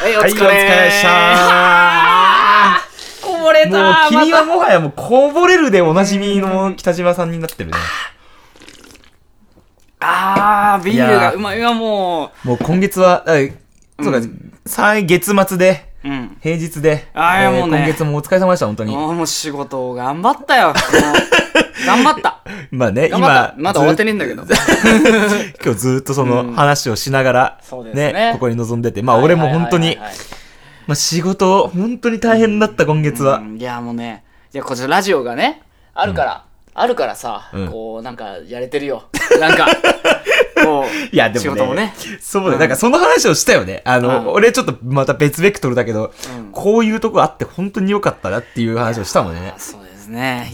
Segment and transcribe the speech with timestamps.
[0.00, 2.80] はい、お疲れはいお疲れでした。
[3.20, 7.76] こぼれたもう君はまもはやもうこぼれるでおなじみの北島さんになってるね。
[9.98, 13.32] たあー、ビールがうまいわ、ももう今月は、あ
[14.02, 14.54] そうか、うん。
[14.64, 16.08] 最月末で、う。
[16.08, 16.36] うん。
[16.42, 18.96] 平日で、あーもうね今月もお疲れ様でした、本当に。
[18.96, 20.72] もう仕事を頑張ったよ。
[21.86, 22.40] 頑張った。
[22.70, 24.44] まあね、今、まだ終わってねえんだけど。
[24.44, 24.54] ず
[25.64, 27.58] 今日ずっとその話をしながら、
[27.94, 29.98] ねここに臨んでて、まあ俺も本当に
[30.86, 33.42] まあ仕事、本当に大変だった、今月はう。
[33.42, 35.62] んいやもうねいやこちらラジオがね
[35.94, 39.04] あるから、あるからさ、うんこうなんかやれてるよ
[39.40, 39.66] なんか
[41.12, 42.60] いや、でもね仕事もね、そうだ、うん。
[42.60, 43.82] なんかその話をしたよね。
[43.84, 44.28] あの、うん。
[44.32, 46.52] 俺ちょっとまた別ベクトルだけど、うん。
[46.52, 49.52] こういうとこあって本当に良かったなっていう話をしたもんね。
[49.56, 49.58] あ。
[49.58, 50.50] そうですね。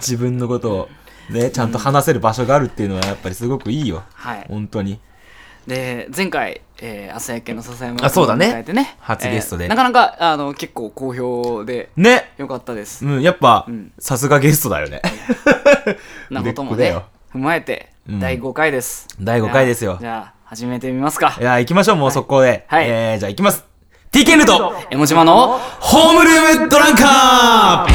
[0.00, 0.88] 自分のことを、
[1.30, 4.02] ね、ちゃんと話せる場所があるっていうのはやっぱりすごくいいよ。
[4.14, 4.46] はい。
[4.48, 5.00] 本当に。
[5.66, 8.96] で前回、えー、朝焼けの笹山あそうだね君を迎えてね。
[9.00, 9.64] 初ゲストで。
[9.64, 12.32] えーなかなかあの結構好評でね。
[12.36, 15.00] よかったです、うん、やっぱうん、さすがゲストだよね。
[16.30, 16.94] なこともね
[17.34, 18.20] 踏まえて、うん。
[18.20, 19.08] 第5回です。
[19.20, 19.98] 第5回ですよ。
[20.00, 21.36] じゃあ始めてみますか。
[21.40, 22.64] いや、行きましょう、もう速攻で。
[22.68, 22.86] はい。
[22.88, 23.64] えー、じゃあ行きます。
[24.12, 27.94] TK ヌと、江ノ島のホームルームドランカー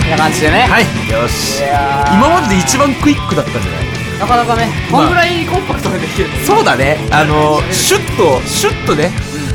[0.00, 0.84] こんな感じでね、はい。
[1.10, 1.62] よし。
[1.62, 3.87] 今までで一番クイックだったんじゃない？
[4.18, 6.06] なかなかねこんぐらいコンパクトにで。
[6.08, 6.98] きるそうだね。
[7.12, 9.10] あの、シュッと、シュッとね、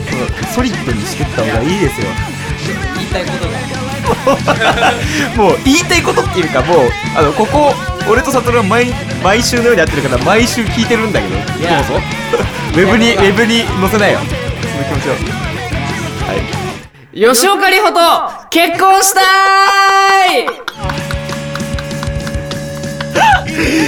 [0.09, 2.08] そのソリッドにしてった方がいいですよ。
[2.95, 3.83] 言いたいことが。
[5.38, 7.73] もう言いたいことっていうかもうあのここ
[8.09, 11.36] 俺と悟は毎毎週のようにやってるから毎週聞いてるんだけど。
[11.36, 11.94] どうやぞ。
[12.75, 14.20] ウェブにウェブに載せないよ。
[14.20, 15.17] その気持ちをは
[16.36, 16.64] い。
[17.33, 19.22] 吉岡里帆と結婚した
[20.33, 20.62] い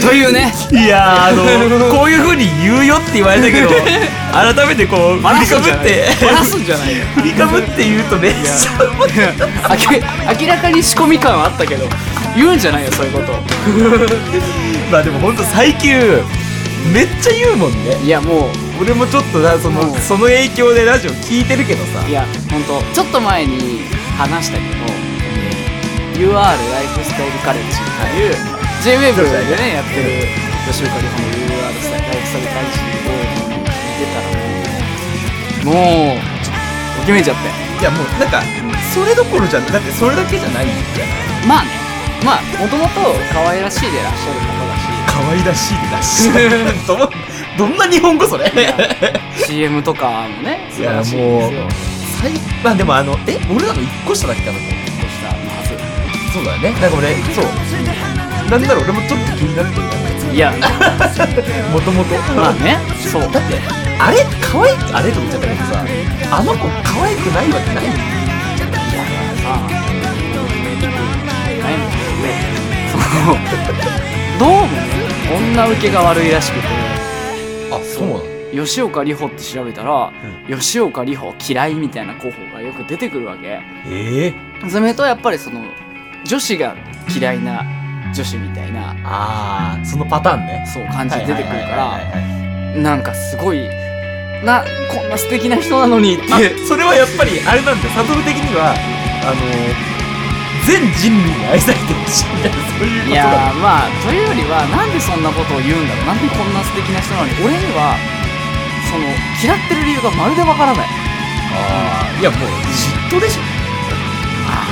[0.02, 0.54] というね。
[0.72, 1.44] いやーあの
[1.90, 3.70] こういう風に言うよって言われたけど
[4.32, 6.98] 改めてこう振りかぶってバラすんじゃない。
[6.98, 8.36] よ振りかぶって言うとね。
[10.40, 11.88] 明らかに仕込み感はあったけど
[12.36, 13.34] 言うんじゃないよそういうこと。
[14.92, 15.96] まあでもほんと最近
[16.94, 17.98] めっちゃ言うもんね。
[18.04, 18.50] いやも
[18.80, 19.86] 俺もちょっとなそのう。
[19.98, 22.04] んその影響でラジオ聞いてるけどさ。
[22.06, 23.82] ういやほんとちょっと前に
[24.18, 24.64] 話したけ
[26.20, 26.56] ど UR ライ
[26.98, 27.82] フスタイルカレッジっ
[28.14, 28.55] ていう
[28.86, 29.16] JWAVE
[29.50, 30.56] でねやってる。
[30.66, 33.18] 吉岡里帆の UR ライフスタイルカレッジを
[33.98, 34.26] 出たら
[35.66, 38.42] もうもうときめいちゃっていやもうなんか
[38.94, 41.70] それどころじゃだってそれだけじゃないんじゃないまあね
[42.26, 47.10] まあもともと可愛らしいでいらっしゃる方だし可愛らしいでらっしゃるど
[47.58, 48.52] どんな日本語それ
[49.46, 51.68] CM とかもね素晴らしいんもうですよ
[52.22, 52.32] 最
[52.64, 55.78] まあでもあのえ俺らの一個下だっけあの子としたまず
[56.34, 57.46] そうだよねなんか俺そう
[58.50, 59.86] なんだろう俺もちょっと気になってる
[60.36, 60.52] いや。
[61.72, 62.78] もともとまあね
[63.12, 63.22] そう。
[63.24, 63.60] だって
[64.00, 65.86] あれ可愛いあれとか言っちゃったけどさ
[66.32, 67.86] あの子可愛くないわけない。
[67.86, 69.50] さ
[71.62, 73.36] ないんだけどその
[74.40, 74.74] どうもね
[75.56, 76.68] 女受けが悪いらしくて。
[77.72, 78.36] あそうなの？
[78.66, 80.14] 吉岡里帆って調べたら、
[80.48, 83.60] 吉岡里帆嫌いみたいな候補がよく出てくるわけ。
[83.90, 85.66] ええそれとやっぱりその
[86.24, 86.74] 女子が
[87.14, 87.66] 嫌いな
[88.16, 88.96] 女子みたいな。
[89.04, 90.64] ああそのパターンね。
[90.66, 92.00] そう感じ出てくるから。
[92.80, 93.70] なんかすごい
[94.44, 96.34] なこんな素敵な人なのにって。
[96.34, 97.90] あそれはやっぱりあれなんだ。
[97.90, 98.72] よ悟的には
[99.28, 99.44] あの
[100.66, 106.06] 全人類に愛されてほしいみたいなそういうこといやだーまあというよりはなんでそんなことを言うんだろう。
[106.08, 107.36] なんでこんな素敵な人なのに。
[107.44, 108.00] 俺には
[108.90, 109.06] その
[109.44, 110.88] 嫌ってる理由がまるでわからない。
[110.88, 112.40] あーいやもう
[112.72, 113.42] 嫉妬でしょ。
[114.48, 114.66] あ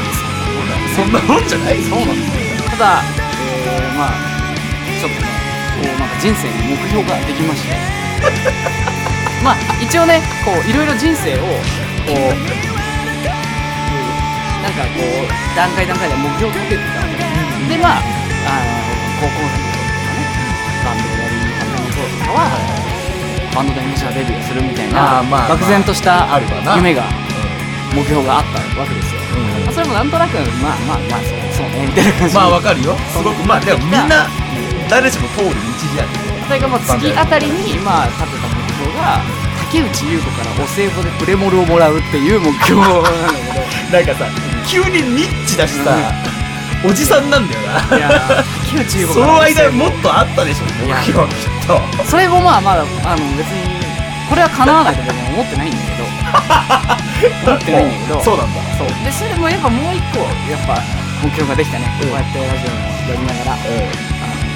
[0.96, 1.82] そんなもんじゃない。
[1.84, 3.33] そうなんですただ、えー、
[3.98, 4.12] まあ
[5.00, 5.28] ちょっとね
[5.82, 7.78] こうなんか人生に目標ができまして。
[9.44, 12.18] まあ一応ねこういろいろ人生をこう
[14.64, 17.18] なんかこう段階段階で目標を立ててたわけ
[17.68, 18.72] でまああの
[19.20, 20.24] 高校生の頃とかね
[20.86, 22.40] バンドをやり始めた頃とかは
[23.54, 26.40] バンドでメジャーデビューするみたいな漠然とした
[26.78, 27.04] 夢が
[27.94, 29.13] 目標があったわけです
[29.74, 32.36] それもなんとなくまあまあまあそうそうねみたいな感じ。
[32.36, 32.96] まあわかるよ。
[33.12, 34.28] すごくまあでもみんな
[34.90, 36.08] 誰しも通る道じゃん。
[36.48, 39.22] それがもう次あたりにまあ立てた目標が
[39.72, 43.10] 竹内優子からお歳暮でプレモルをもらうっていう目標なんだ
[43.92, 44.26] なんかさ
[44.68, 45.96] 急にニッチだしさ
[46.86, 47.82] おじさんなんだよな。
[47.82, 48.10] けどいや
[48.70, 51.24] 竹 内優子その間もっとあったでしょ目標。
[51.28, 53.64] きっとそれもまあまだあの別に
[54.30, 56.04] これは叶わないと僕は思ってないんだけど
[57.46, 58.22] 思ってないんだけど。
[58.22, 58.62] そうなんだ。
[58.78, 58.88] そう。
[58.88, 60.20] でそれでもやっぱもう一個
[60.50, 60.82] やっぱ
[61.24, 62.10] 目標ができたね、うん。
[62.10, 63.58] こうやってラジオをやりながら、あ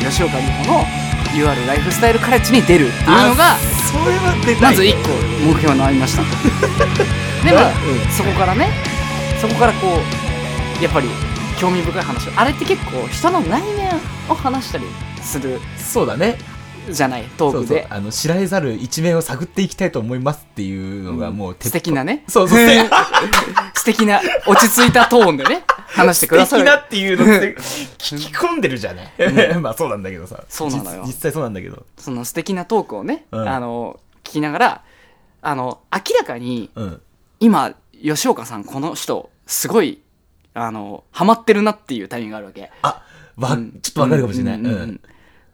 [0.04, 0.86] の吉岡里帆の
[1.34, 5.10] UR ライフスタイルカレッジに出るっていうのがそれはでまず1個
[5.46, 6.24] 目標になりました。
[7.44, 8.12] でまあ、うん。
[8.12, 8.70] そこからね
[9.40, 10.02] そこからこ
[10.80, 11.10] うやっぱり
[11.60, 13.90] 興味深い話をあれって結構人の内面
[14.30, 14.86] を話したり
[15.22, 15.60] する。
[15.78, 16.38] そうだね
[16.94, 17.88] じゃないトークで。
[17.90, 22.24] あの知られざる一面を探っていきたいと思いますっていうのがもう素敵なね。
[22.28, 22.60] そうそう
[23.76, 27.56] 素敵な落ち着いたトーンでね 話してくださる素敵なっていうのって
[27.98, 30.44] 聞き込んでるじゃない、まあそうなんだけどさ。
[30.50, 31.02] そうなのよ。
[31.02, 31.86] 実実際そうなんだけど。
[31.98, 33.48] その素敵なトークをね、うん。
[33.48, 34.82] あの聞きながら
[35.42, 37.02] あの明らかにうん。
[37.40, 40.02] 今吉岡さんこの人すごい
[40.54, 42.72] あのハマってるなっていうタイミングがあるわけ。
[42.82, 43.04] あ
[43.38, 43.80] わ、うん。
[43.82, 44.74] ちょっとわかるかもしれない、うんうん。
[44.74, 45.02] うん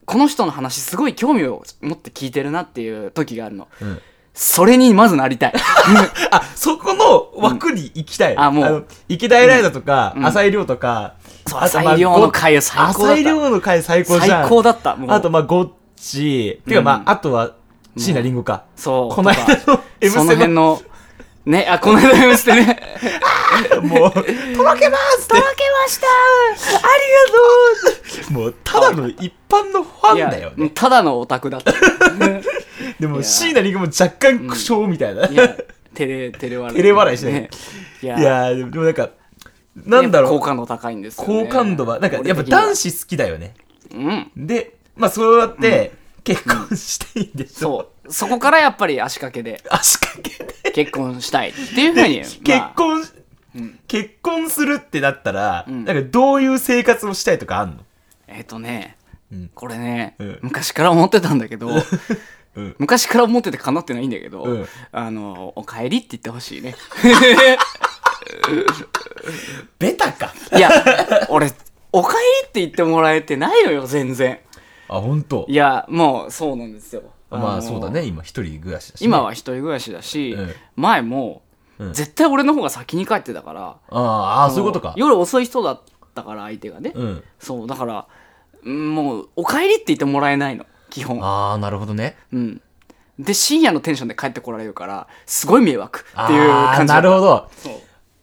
[0.06, 3.68] この人の話すごい興味を持って聞いてるなっていう時があるの。
[3.82, 4.02] うん。
[4.34, 5.54] それにまずなりたい。
[6.32, 8.40] あそこの枠に行きたい、ん。
[8.40, 10.26] あもうの池田エライザとか、うん。
[10.26, 11.16] 浅井亮とか、
[11.48, 13.14] そう浅井亮の回は最高だった。
[13.14, 14.42] 浅井亮の回最高じゃん。
[14.42, 16.62] 最高だったあとまあゴッチ。
[16.68, 17.10] てかまあ、うん。
[17.10, 17.52] あとは
[17.98, 19.16] 椎名林檎か、そう。
[19.16, 20.82] この間の M スそのテ辺の
[21.46, 22.80] ねあこの間の M ステね
[23.81, 24.12] もう。
[24.12, 25.36] とろけますって。
[25.36, 26.07] 届けました。
[26.07, 26.94] あ
[28.31, 31.74] もうただの一般のファンりがとうだよねただのオタクだった。
[33.00, 35.56] でも椎名林檎も若干苦笑みたいな、いや
[35.94, 36.77] 照れ照れ笑い。
[36.77, 37.50] 照れ笑いしてねね。
[38.01, 38.19] いや。
[38.19, 39.10] いやーでもなんか
[39.75, 40.39] なんだろう。
[40.39, 43.54] 好感度高いんですよ、ね、好感度はなんかやっぱ男子好きだよね。
[43.94, 44.31] うん。
[44.36, 45.94] でまあそうやって
[46.24, 48.13] 結婚していいんでしょ、そう。
[48.13, 49.62] そこからやっぱり足掛けで。
[49.69, 50.71] 足掛けで。
[50.71, 53.04] 結婚したいっていうふうに、 結まあ婚、
[53.56, 53.80] うん。
[53.88, 55.86] 結婚するってなったら、うん。
[55.86, 57.84] なんかどういう生活をしたいとかあんの？
[58.28, 58.98] えっ、とね
[59.32, 59.52] うん。
[59.54, 60.40] これね、うん。
[60.42, 61.70] 昔から思ってたんだけど
[62.56, 62.76] うん。
[62.80, 64.68] 昔から思ってて叶ってないんだけど、うん。
[64.92, 66.76] あの「おかえり」って言ってほしいね。
[69.80, 70.34] ベタか。
[70.56, 70.70] いや
[71.30, 71.52] 俺
[71.92, 74.40] 「おかえり」って言ってもらえてないのよ全然。
[74.90, 75.46] あ本当？
[75.48, 77.04] いやもうそうなんですよ。
[77.32, 78.04] のまあそうだね。
[78.06, 80.54] 今一人暮らしだし、ね、今は一人暮らしだし、うん。
[80.76, 81.42] 前も、
[81.80, 81.94] うん。
[81.94, 83.62] 絶対俺の方が先に帰ってたから。
[83.90, 84.94] あああそういうことか。
[84.98, 85.81] 夜遅い人だっ
[86.16, 87.24] たから相手がね、うん。
[87.40, 88.06] そうだから
[88.64, 90.66] うんもう「おかえり」って言ってもらえないの。
[90.90, 91.24] 基本。
[91.24, 92.16] ああなるほどね。
[92.31, 92.62] うん。
[93.20, 97.50] で深夜のテンションで帰ってこられるからすごい迷惑っていうあー感じなるほど。
[97.58, 97.74] そう。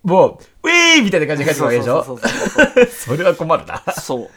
[0.02, 2.02] もうウェーイみたいな感じで帰ってくるわけでしょ？
[2.04, 2.86] そうそうそうそう。
[3.16, 3.82] それは困るな。
[3.92, 4.30] そう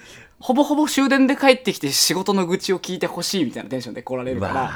[0.43, 4.71] ほぼほぼ終電で帰ってきて仕事の愚痴を聞いてほしいみたいなテンションで来られるから。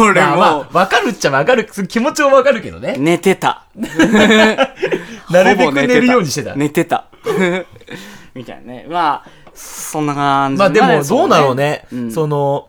[0.00, 0.30] 俺まあ。
[0.30, 0.38] も。
[0.38, 1.66] まあわかるっちゃわかる。
[1.88, 2.94] 気持ちもわかるけどね。
[3.00, 3.66] 寝てた。
[3.74, 6.54] なるべく寝るようにしてた。
[6.54, 7.08] 寝てた。
[8.32, 8.86] みたいなね。
[8.88, 12.12] まあそんな感じまあでもどうだろうね、うん。
[12.12, 12.68] その、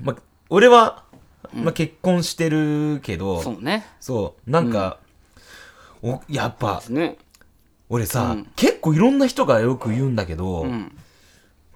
[0.00, 0.16] まあ、
[0.48, 1.02] 俺は、
[1.52, 3.84] まあ、結婚してるけど、そうね。
[3.98, 4.98] そうなんか、
[6.04, 7.16] おやっぱね
[7.94, 8.46] 俺さ、うん。
[8.56, 10.96] 結構いろんな人がよく言うんだけど、うん。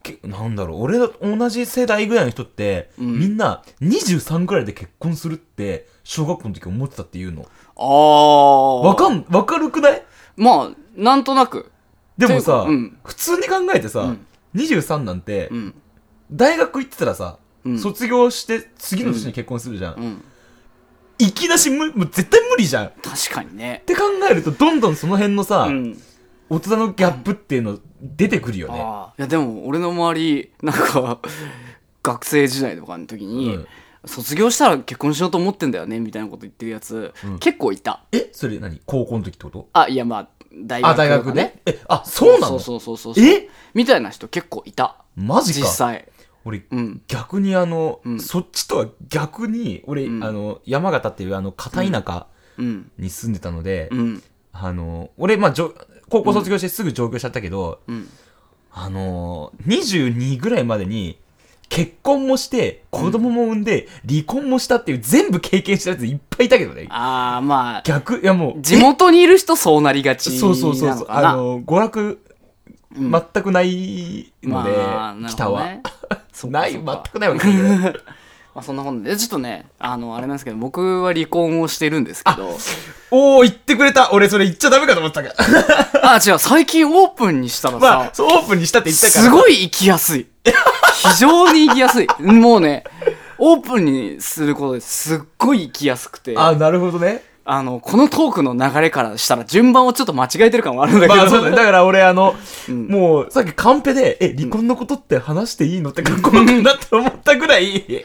[0.03, 3.19] けなんだろう俺同じ世代ぐらいの人って、うん。
[3.21, 7.47] みんな23ぐらいで結婚するって小学校の時思ってたっていうの。
[7.77, 10.03] ああわかんわかるくない？
[10.37, 11.71] まあなんとなく。
[12.17, 12.99] でもさ、うん。
[13.05, 14.27] 普通に考えてさ、うん。
[14.57, 15.75] 23なんて、うん。
[16.33, 17.79] 大学行ってたらさ、うん。
[17.79, 20.25] 卒業して次の年に結婚するじゃん、うん。
[21.21, 22.87] いきなしむもう絶対無理じゃん。
[22.87, 23.83] っ確かにね。
[23.87, 26.03] て考えるとどんどんその辺のさ、うん
[26.51, 28.79] 大人のギャップっていうの出てくるよね、
[29.19, 31.19] いやでも俺の周りなんか
[32.03, 33.67] 学生時代とかの時に、うん。
[34.07, 37.39] 卒業したら結婚しようと思ってんだよねみたいなこと言ってるやつ、うん。
[37.41, 38.05] 結構いた。
[38.13, 38.31] え？
[38.33, 38.81] それ何？
[38.87, 39.69] 高校の時ってこと？
[39.73, 42.59] あいやまあ大学あ大学でえあそうなの？
[42.61, 43.51] そうそうそうそうえ？
[43.75, 44.97] みたいな人結構いた。
[45.17, 45.67] マジか。
[45.67, 46.09] 実際。
[46.45, 47.03] 俺、うん。
[47.09, 48.21] 逆にあの、うん。
[48.21, 50.25] そっちとは逆に俺、うん。
[50.25, 52.91] あの山形っていうあの片田舎うん。
[52.99, 54.23] に住んでたので、うん。
[54.53, 55.75] あの俺まあじょ
[56.09, 58.09] 高校卒業してすぐ上京しちゃったけど、うん
[58.71, 61.19] あの22ぐらいまでに
[61.69, 66.87] 結婚もして子供も産んで、離婚もしたっていう全部経験したやついっぱいいたけどね。
[66.91, 71.07] ああまあ逆いやもう地元にいる人そうなりがちえそうそうそうそう。
[71.11, 72.21] あの娯楽
[72.97, 73.11] うん。
[73.11, 75.63] 全くないので、まあなるほ北は、
[76.49, 77.49] ない全くないわけ
[78.59, 82.59] まあそんなことでちょっとねあのあれなんですけど僕は離婚をしてるんですけど。
[83.13, 84.11] おお言ってくれた。
[84.13, 85.33] 俺それ言っちゃダメかと思ってた。
[85.33, 85.43] か
[86.03, 89.25] らあ違う最近オープンにしたらさ、まあそうオープンにしたって言ったから。
[89.27, 90.27] すごい行きやすい。
[90.93, 92.09] 非常に行きやすい。
[92.21, 92.83] もうね、
[93.39, 97.23] オープンにすることですっごい行きやすくて、ああなるほどね。
[97.63, 101.57] の、このトークの流れからしたら順番をちょっと間違えてる感もあるんだけど、まあそうだね。
[101.57, 102.35] だから俺あの、
[102.69, 102.89] うん。
[102.89, 108.05] もうさっきカンペで、え、離婚のことって話していいのって書こうかなって思ったぐらい、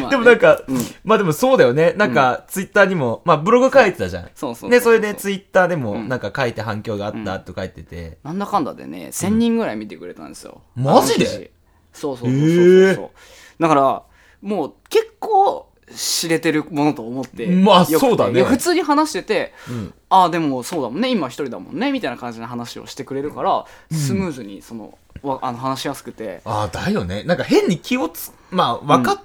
[0.00, 0.10] まあね。
[0.10, 0.76] でもなんか、うん。
[1.04, 1.92] まあでもそうだよね。
[1.96, 4.30] なんか、ツイッターにも、まあブログ書いてたじゃん。
[4.34, 6.08] そうそうで、それでツイッターでもうん。
[6.08, 8.18] なんか書いて反響があったと書いてて。
[8.22, 11.26] なんだかんだでね1000人ぐらい見てくれたんですよ、マジで？
[11.26, 11.50] あの記事。
[11.92, 13.10] そうそうそうそうそう、へえ
[13.58, 14.02] だから
[14.42, 17.46] もう結構知れてるものと思って。
[17.46, 17.98] まあよくて。
[17.98, 18.34] そうだね。
[18.34, 19.94] いや普通に話してて、うん。
[20.08, 21.10] ああでもそうだもんね。
[21.10, 21.92] 今一人だもんね。
[21.92, 26.42] みたいな感じの話をしてくれるからスムーズにその、わあの話しやすくて。
[26.44, 27.22] ああ、だよね。
[27.24, 29.20] なんか変に気をつ、まあ分かっ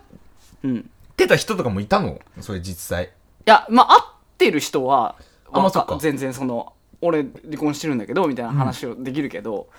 [0.64, 0.84] うんい
[1.18, 2.20] てた人とかもいたの？
[2.40, 3.12] それ実際。
[3.46, 4.04] やまあ会っ
[4.38, 5.16] てる人はわ
[5.52, 9.70] あまあそっか全然その俺離婚してるんだけどみたいな話をできるけど、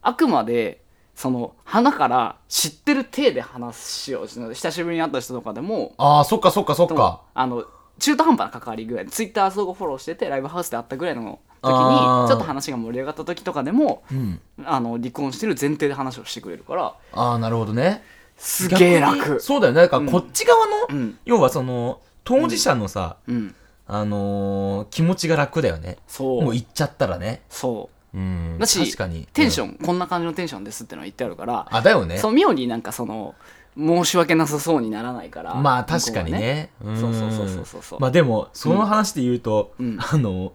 [0.00, 0.82] あくまで
[1.14, 7.22] その花から知ってる体で話をし久しぶりに会った人とかでもああ、そっかそっかそっとか。
[7.34, 7.64] あの
[7.98, 14.40] 中途半端な関わりぐらいツイッター相互フォローしててライブハウスで会ったぐらいの時にあーちょっと話が盛り上がった時とかでもうん。
[14.64, 18.02] あの離婚してる前提で話をしてくれるからああ、なるほどね。
[18.36, 19.80] すげえ逆楽にそうだよね。
[19.82, 23.54] だからこっち側の、うん要はその、当事者のさ、うん
[23.86, 25.98] あのー気持ちが楽だよね。
[26.06, 27.42] そうもう言っちゃったらね。
[27.50, 28.56] そううん。
[28.58, 29.26] だし確かに。
[29.32, 29.64] テンシン。
[29.64, 32.18] ョン、こんな感じのテンションですってのは言ってあるからあ、だよね。
[32.18, 33.34] そう妙になんかその
[33.76, 36.38] 申し訳なさそうにならないからまあ確かにね。
[36.38, 40.52] ねそうそうそうそうそうまあでも、その話で言うと、うんあの、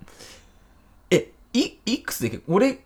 [1.10, 2.80] え、い、いくつで結俺、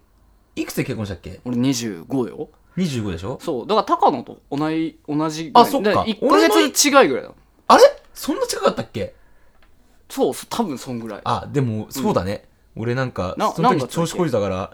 [0.56, 1.40] いくつで結婚したっけ？
[1.46, 3.40] 俺25よ ?25 でしょ？
[3.42, 3.68] そう。
[3.68, 6.04] だから高野と同じ同じあそっか。
[6.04, 7.32] 1ヶ月違いぐらいだ
[7.68, 7.84] あれ？
[8.14, 9.14] そんな近かったっけ？
[10.10, 11.22] そうそう多分そんぐらい。
[11.24, 12.46] あ、でも、そうだね。
[12.76, 14.72] 俺なんかな、その時調子こいてたから、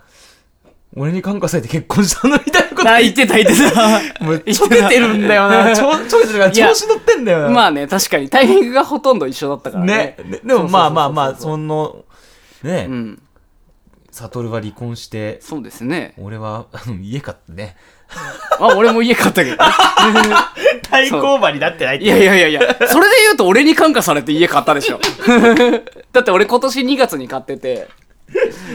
[0.96, 3.27] 俺に感化されて結婚したのみたいなことあ言って。
[3.27, 4.00] た言ってた。
[4.24, 5.75] もう、ちょけてるんだよな。
[5.75, 6.70] ちょ、ちょけてるからいや。
[6.70, 7.50] 調子乗ってんだよな。
[7.50, 8.30] まあね確かに。
[8.30, 10.16] タイミングがほとんど一緒だったからね。
[10.18, 10.24] ね。
[10.32, 12.04] ででもまあまあまあ、そその、
[12.63, 12.88] ね。
[12.89, 13.22] う、ん
[14.24, 17.75] 悟は離婚して、そうですね俺は、あの家買ってね。
[18.59, 19.63] あ俺も家買ったけどね
[20.89, 25.00] 対抗馬になってないいやいやいやいや、それで言うと俺に感化されて家買ったでしょ。
[26.13, 27.89] だって俺今年2月に買ってて、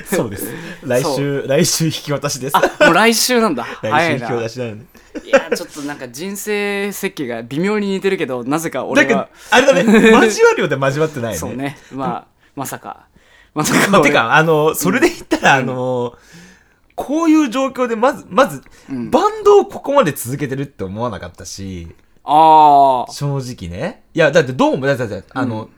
[0.04, 0.46] そうです。
[0.82, 2.56] 来週、来週引き渡しです。
[2.56, 3.66] あ、もう来週なんだ。
[3.82, 4.06] 来。
[4.06, 4.84] 週引き渡しなので。
[5.24, 11.38] いや、ちょっとなんか人生設計が微妙に似てるけど、なぜか俺はあれだね、交わるようで交わってないね。
[11.38, 11.76] そうね。
[11.92, 12.24] まあ、
[12.56, 13.06] まさか。
[13.54, 14.10] まさか俺。
[14.10, 16.14] てか、あの、それで言ったら、あの、
[16.94, 21.94] こういう状況で、まず、まず、うんバンドをここまで続けてるって思わなかったし、
[22.24, 23.12] ああ。
[23.12, 24.04] 正直ね。
[24.14, 25.68] いや、だってどうも、だって、あの、うん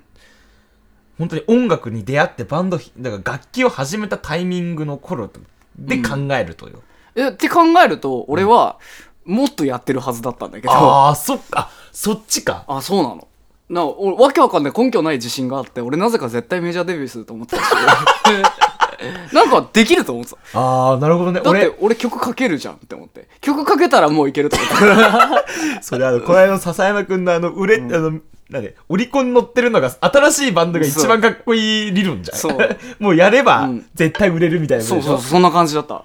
[1.19, 5.31] 本当に音楽に出会ってバンド、だから楽器を始めたタイミングの頃
[5.79, 6.83] で考えるとよ。
[7.15, 8.79] え、って考えると、俺は、
[9.25, 10.73] もっとやってるはずだったんだけど。
[10.73, 12.65] ああ、そっか、あそっちか。
[12.67, 13.29] あ、そうなの。
[13.69, 17.71] な、俺、わけわかんない根拠ない自信があって、俺なぜか絶対メジャーデビューすると思ってたし。
[19.33, 20.59] なんかできると思ってた。
[20.59, 21.41] ああ、なるほどね。
[21.41, 23.29] だって俺、俺曲かけるじゃんって思って。
[23.41, 25.45] 曲かけたらもういけると思ったから。
[25.83, 32.39] それあの、この間の笹山くんのあの、売れ、あの、なんで、オリコンに乗ってるのが、新しいバンドが一番かっこいい理論じゃん。
[32.39, 32.59] そう
[33.01, 36.05] もうやればうん、絶対売れるみたいなうそうそう、そんな感じだった。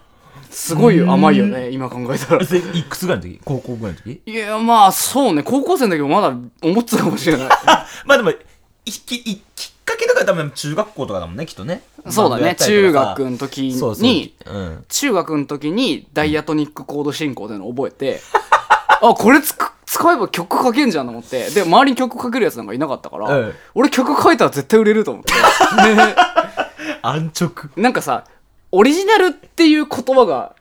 [0.50, 2.46] すごい甘いよね、今考えたら。
[2.46, 3.40] でいくつぐらいの時？
[3.46, 4.22] 高校ぐらいの時？
[4.26, 7.50] いや、まあ、そうね、高校生の時もまだ思ってたかもしれない。
[8.06, 11.84] まあでも、いき、いきっかけとか多分中学校とかだもんね、きっとね。
[12.10, 14.86] そうだね、中学の時そうそうに、うん。
[14.90, 18.22] 中学の時にダイアトニックコード進行での覚えて、
[19.02, 21.50] あ、これつく使えば曲書けんじゃんと思って。
[21.50, 25.34] で、周りに曲書けるやつなんかいなかったから、うん俺曲書いたら絶対売れると思って。
[27.02, 27.70] 安直。
[27.76, 28.26] なんかさ、
[28.72, 30.56] オリジナルっていう言葉が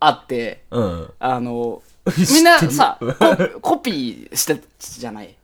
[0.00, 1.10] あって、うん。
[1.18, 1.82] あの、
[2.26, 2.98] 知みんなさ、
[3.60, 5.34] ココピーしてじゃない？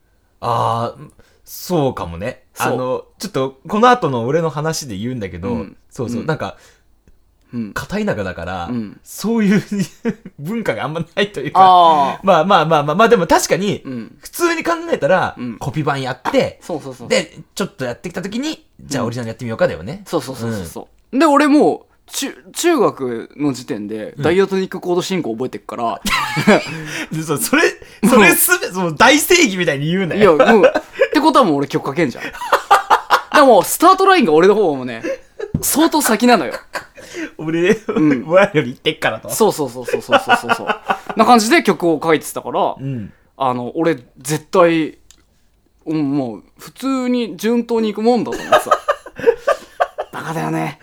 [0.41, 1.01] ああ、
[1.45, 2.43] そうかもね。
[2.57, 6.57] あの、ちょっと、この後の俺の話で言うんだけど、うんそうそう、うんなんか、
[7.53, 7.73] うん。
[7.73, 9.61] 片田舎だから、うんそういう
[10.39, 12.19] 文化があんまないというか。
[12.23, 14.17] まあまあまあまあ、まあでも確かに、うん。
[14.19, 17.07] 普通に考えたら、うんコピー版やって、そうそうそう。
[17.07, 20.03] で、ちょっとやってきた時に、じゃあオリジナルやってみようかだよね。
[20.05, 21.17] そうそうそうそう。
[21.19, 26.01] で、俺もう、中中学の時点でダイアトニックコード進行覚えてっから、
[27.11, 27.63] うん、そそれ
[28.07, 30.35] それすべ、その大正義みたいに言うなよ。
[30.35, 32.23] いやもうってことはもう俺曲かけんじゃん。
[33.33, 35.01] でもスタートラインが俺の方もね
[35.61, 36.53] 相当先なのよ。
[37.37, 39.29] 俺、うん、前より行ってっからと。
[39.29, 40.67] そうそうそうそうそうそうそう。
[41.15, 44.99] な感じで曲を書いてたから、うん、あの俺絶対
[45.85, 48.80] もう普通に順当にいくもんだと思ってさ。
[50.21, 50.79] バカだよね。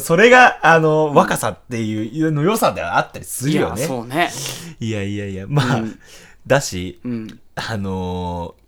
[0.00, 3.82] それが、あの、若さっていうの良さではあったりするいや、よね。
[3.82, 4.30] そうね。
[4.80, 5.98] いやいやいや、まあ、うん
[6.46, 7.40] だし、うん。
[7.56, 8.66] あのー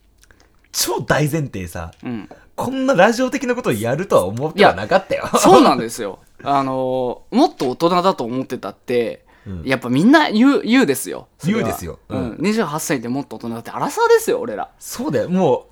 [0.70, 2.28] 超大前提さ、うん。
[2.54, 5.28] こんなラジオ的なことをやるとは思ってはなかったよ。
[5.38, 6.20] そうなんですよ。
[6.44, 15.64] あのもっと大人だと思ってたって、うんやっぱみんな言う言うですよ言うですよううんん、28歳でもっと大人だってアラサーですよ俺らそうだよもう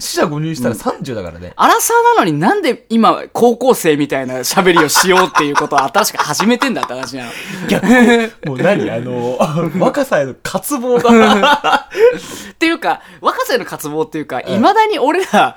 [0.00, 7.30] 死者誤入したら30だからね、アラサーなのになんで今高校生みたいな喋りをしようっていうことを新しく始めてんだって話なの。
[8.46, 8.88] もう何？
[8.90, 9.38] あの
[9.80, 11.88] 若さへの渇望が。
[12.52, 15.56] っていうか若さへの渇望っていうかいまだに俺ら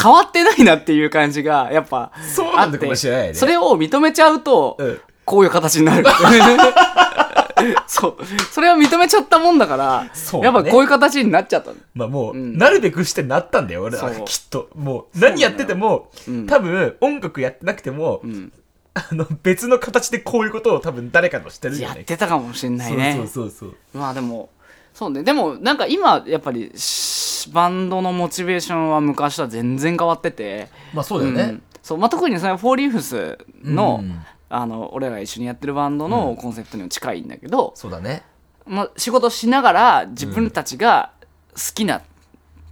[0.00, 3.34] 変わってないなっていう感じがやっぱそうなんだかもしれないね。
[3.34, 5.00] それを認めちゃうと、うん。
[5.24, 6.02] こういう形になる
[7.86, 8.16] そう。
[8.52, 10.56] それを認めちゃったもんだからそうだね。
[10.56, 11.70] やっぱこういう形になっちゃった。
[11.70, 12.58] のまあもう、うん。
[12.58, 14.24] なるべくしてなったんだよ俺らはそう。
[14.26, 14.68] きっと。
[14.74, 16.46] もう何やってても、うん。
[16.46, 18.52] 多分音楽やってなくても、ん。
[18.94, 23.14] あの別の形でこういうことを多分誰かのしてるよやっねてたかもしれないね。
[23.16, 23.98] そうそうそうそう。
[23.98, 24.50] まあでも
[24.94, 25.22] そうね。
[25.22, 30.68] でもなんか今やっぱりしバンドのモチベーションは昔とは全然変わってて。
[30.92, 31.62] まあそうだよね、ん。
[31.82, 31.98] そう。
[31.98, 38.24] まあ、特にそれはフォーリーフスの,、うんあの俺らが一緒にやってるバンドのコンセプトにも近いんだけど、そうだね。
[38.66, 41.12] まあ、仕事しながら自分たちが
[41.54, 42.02] 好きな、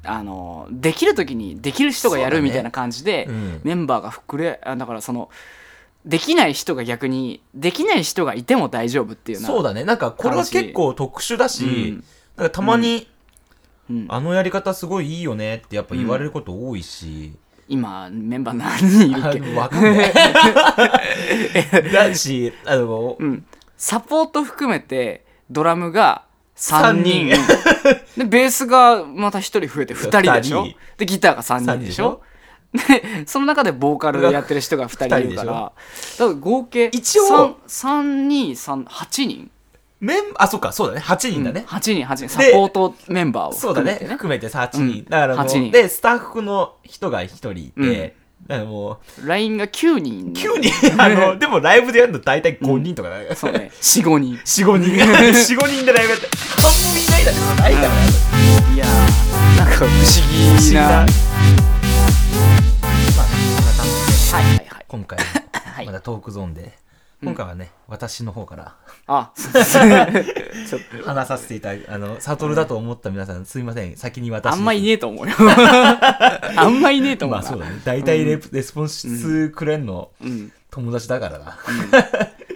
[0.04, 3.61] あのできる時にできる人がやるみたいな感じで、うん。
[3.62, 5.30] メンバーが膨れあだからその
[6.04, 9.85] できない人が逆にできない人がいても大丈夫っていうなそうだね。
[9.85, 12.04] なんかこれは結構特殊だし、うん。
[12.37, 13.08] なんかたまに、
[13.88, 14.06] うん。
[14.08, 17.35] あのやり方すごいいいよねってやっぱ言われること多いし、
[17.68, 19.38] 今メンバー何人いるっけ？
[19.40, 20.12] あのわかんない
[21.92, 23.44] だしあの、うん、
[23.76, 26.25] サポート含めてドラムが
[26.56, 27.30] 3人。
[27.37, 27.46] 三
[28.16, 30.66] でベースがまた1人増えて2人でしょ？
[30.96, 32.22] でギターが3人でしょ？
[32.72, 35.52] でその中でボーカルやってる人が2人いるから。
[35.52, 35.72] だか
[36.18, 39.50] ら合計一応3238人？
[40.00, 41.00] メンあそっかそうだね。
[41.00, 42.28] 8人だね、8人8人。
[42.28, 43.95] サポートメンバーをそうだね。
[43.95, 44.14] 含めてね。
[44.14, 45.05] 含めてさ8人、うん。
[45.07, 45.71] だからもう8人。
[45.73, 48.14] でスタッフの人が1人いて、
[48.47, 50.33] だからもう LINE が9人。
[50.35, 53.73] 9人あの でもライブでやるの大体5人とかだから、そうね。
[53.81, 54.37] 45人。
[54.37, 54.95] 45人。
[55.59, 56.28] 45人でライブやって
[56.62, 57.87] 半分いないだけどないから、
[58.75, 59.93] いやーなんか不思
[60.31, 60.55] 議な。
[60.55, 60.81] 不思議な。
[60.81, 61.07] まあ
[63.26, 64.37] そんな感じで。
[64.37, 64.85] はいはいはい。
[64.87, 65.19] 今回
[65.75, 65.87] はい。
[65.87, 66.78] まだトークゾーンで、
[67.22, 68.76] 今回はね私の方から
[69.08, 75.34] あちょっと話させていただいてあの悟だと思った皆さんすいません先に私あんまいねえと思うよ。
[76.56, 77.43] あんまいねえと思うな。
[77.43, 80.52] まあそうだね大体レ,、レスポンスくれんのうん。
[80.71, 81.58] 友達だからな、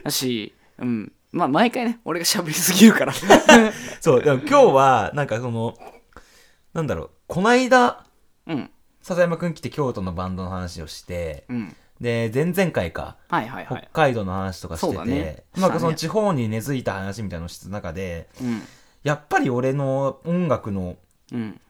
[0.05, 1.13] だし、うん。
[1.33, 3.13] まあ毎回ね、俺が喋りすぎるから。
[4.01, 5.77] そうでも今日はなんかその
[6.75, 8.05] なんだろうこないだ
[8.47, 8.71] うん。
[9.01, 11.77] 笹山くん来て京都のバンドの話をしてうん。
[12.03, 13.89] で前々回かはいはいは北い。
[13.93, 18.63] 海道の話とかしてそうだて、ねまあその地方に根付いた話みたいなのをしてた中でうん。
[19.05, 20.97] やっぱり俺の音楽の
[21.33, 21.61] うん。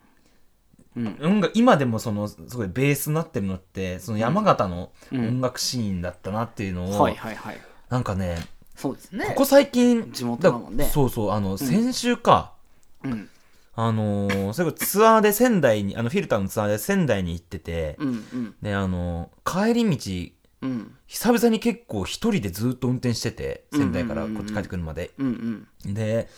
[0.97, 1.18] うん。
[1.23, 7.61] 音楽今でもそのすごいベースになってるのってその山形の音楽シーンだったなっていうのを、はいはいはい。
[7.90, 8.38] なんかね
[8.75, 9.27] そうですね。
[9.27, 12.55] ここ最近地元だもんねだそうそうあの、先週か
[13.05, 13.29] うん。
[13.75, 18.55] あのー、それこそツアーで仙台にあのフィルターのツアーで仙台に行ってて、うんうん。
[18.61, 20.95] であのー帰り道うん。
[21.07, 25.95] 久々に結構一人でずっと運転してて仙台からこっち帰ってくるまで、うんうん。
[25.95, 26.29] で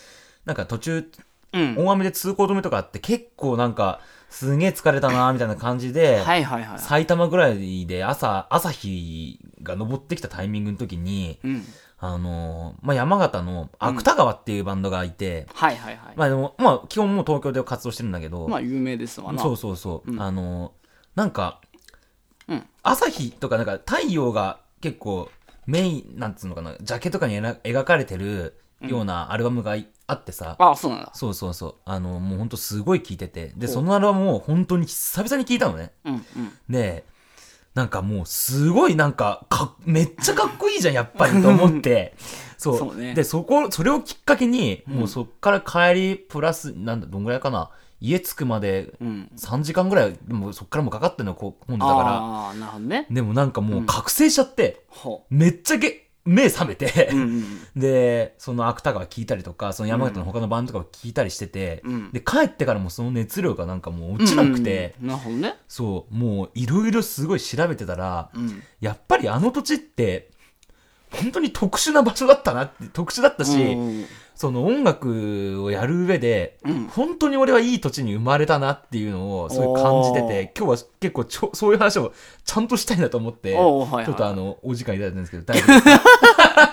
[0.45, 1.11] なんか途中
[1.53, 1.75] うん。
[1.79, 6.79] 大雨で通行止めとかあって結構なんかすげえ疲れたなみたいな感じで、 はいはいはい。
[6.81, 11.65] 埼玉ぐらいで朝朝日が昇ってきたタイミングの時にうん。
[12.07, 16.15] あのーまあ、山形の芥川っていうバンドがいて、はいはいはい。
[16.17, 19.43] まあでもまあ基本もう東京で活動してるんだけど、まあ有名ですわな。
[19.43, 20.21] そうそうそう、うん。
[20.21, 20.73] あの
[21.15, 21.63] なんか、
[22.47, 22.67] うん。
[22.83, 25.31] 朝日とかなんか太陽が結構
[25.67, 31.11] メインなんつうのかなジャケとかに描かれてるようなアルバムがいあってさ、あ、そうなんだ。
[31.15, 31.75] そうそうそう。
[31.87, 33.53] あのもうほんとすごい聴いてて。
[33.57, 35.93] でそのアルバムを本当に久々に聴いたのね。
[36.05, 36.23] うんうん。
[36.69, 37.07] で
[37.75, 42.15] なんかもうすごいなんかかめっちゃかっこいいじゃんやっぱりと思って。
[42.57, 42.79] そう。
[42.79, 43.15] そうね。
[43.15, 44.95] でそこそれをきっかけに、うん。
[45.01, 47.71] もうそっから帰りプラスなんだどんぐらいかな。
[48.01, 49.31] 家着くまでうん。
[49.37, 51.99] 3時間ぐらいもうそっからもうかかってんのこ本だから。
[51.99, 53.07] ああ、なるほどね。
[53.11, 57.11] でもなんかもう覚醒しちゃって、ほめっちゃげ目覚めて、
[57.77, 62.13] でその芥川聞いたりとかその山形の他のバンドとかを聞いたりしてて、うん。
[62.13, 65.19] で帰ってからもその熱量がなんかもう落ちなくて、うんうんうん。
[65.19, 65.57] なるほどね。
[65.69, 68.63] そうもういろいろすごい調べてたらうん。
[68.81, 70.31] やっぱりあの土地って
[71.11, 74.05] 本当に特殊な場所だったなって特殊だったし、うん
[74.37, 82.13] その音楽をやる上で、うん本当に俺はいい土地に生まれたなっていうのをすごい感じてて今日は結構ちょそういう話を
[82.45, 86.05] ちゃんとしたいなと思って、ちょっとあのお時間いただいたんですけど大丈夫ですか？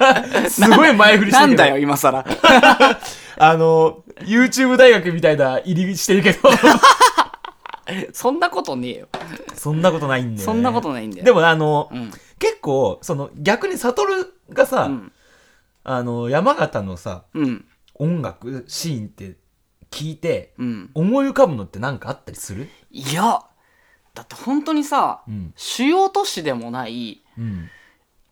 [0.50, 2.26] すごい前振りしてるなんだよ、今更。
[3.38, 6.50] あの YouTube 大学みたいな入りしてるけど
[8.14, 9.08] そんなことねえよ。
[9.56, 11.24] そんなことないんだよ、ね、そんなことないんだよ。
[11.26, 12.12] でもあの、うん。
[12.40, 14.06] 結構その逆に悟
[14.52, 15.12] がさ、うん。
[15.84, 19.36] あの山形のさうん音楽シーンって
[19.90, 22.70] 聞いてうん思い浮かぶのって何かあったりする？
[22.92, 23.42] いや
[24.14, 27.70] だって本当にさうん主要都市でもないうん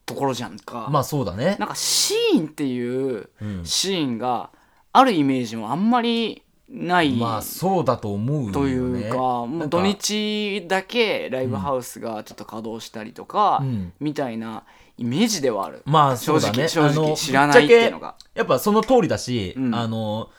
[0.09, 1.55] ところじゃんか、まあそうだね。
[1.59, 3.61] なんかシーンっていううん。
[3.63, 4.49] シーンが
[4.91, 8.53] あるイメージもあんまりないまあそうだと思うよね。
[8.53, 13.93] というかもうん土日だけライブハウスがちょっと稼働したりとか、うん。
[13.99, 14.63] みたいな
[14.97, 15.83] イメージではある。
[15.85, 16.67] まあ正直、そうだね。
[16.67, 18.15] 正あの直知らないっていうのが。
[18.33, 19.75] やっぱその通りだし、うん。
[19.75, 20.29] あの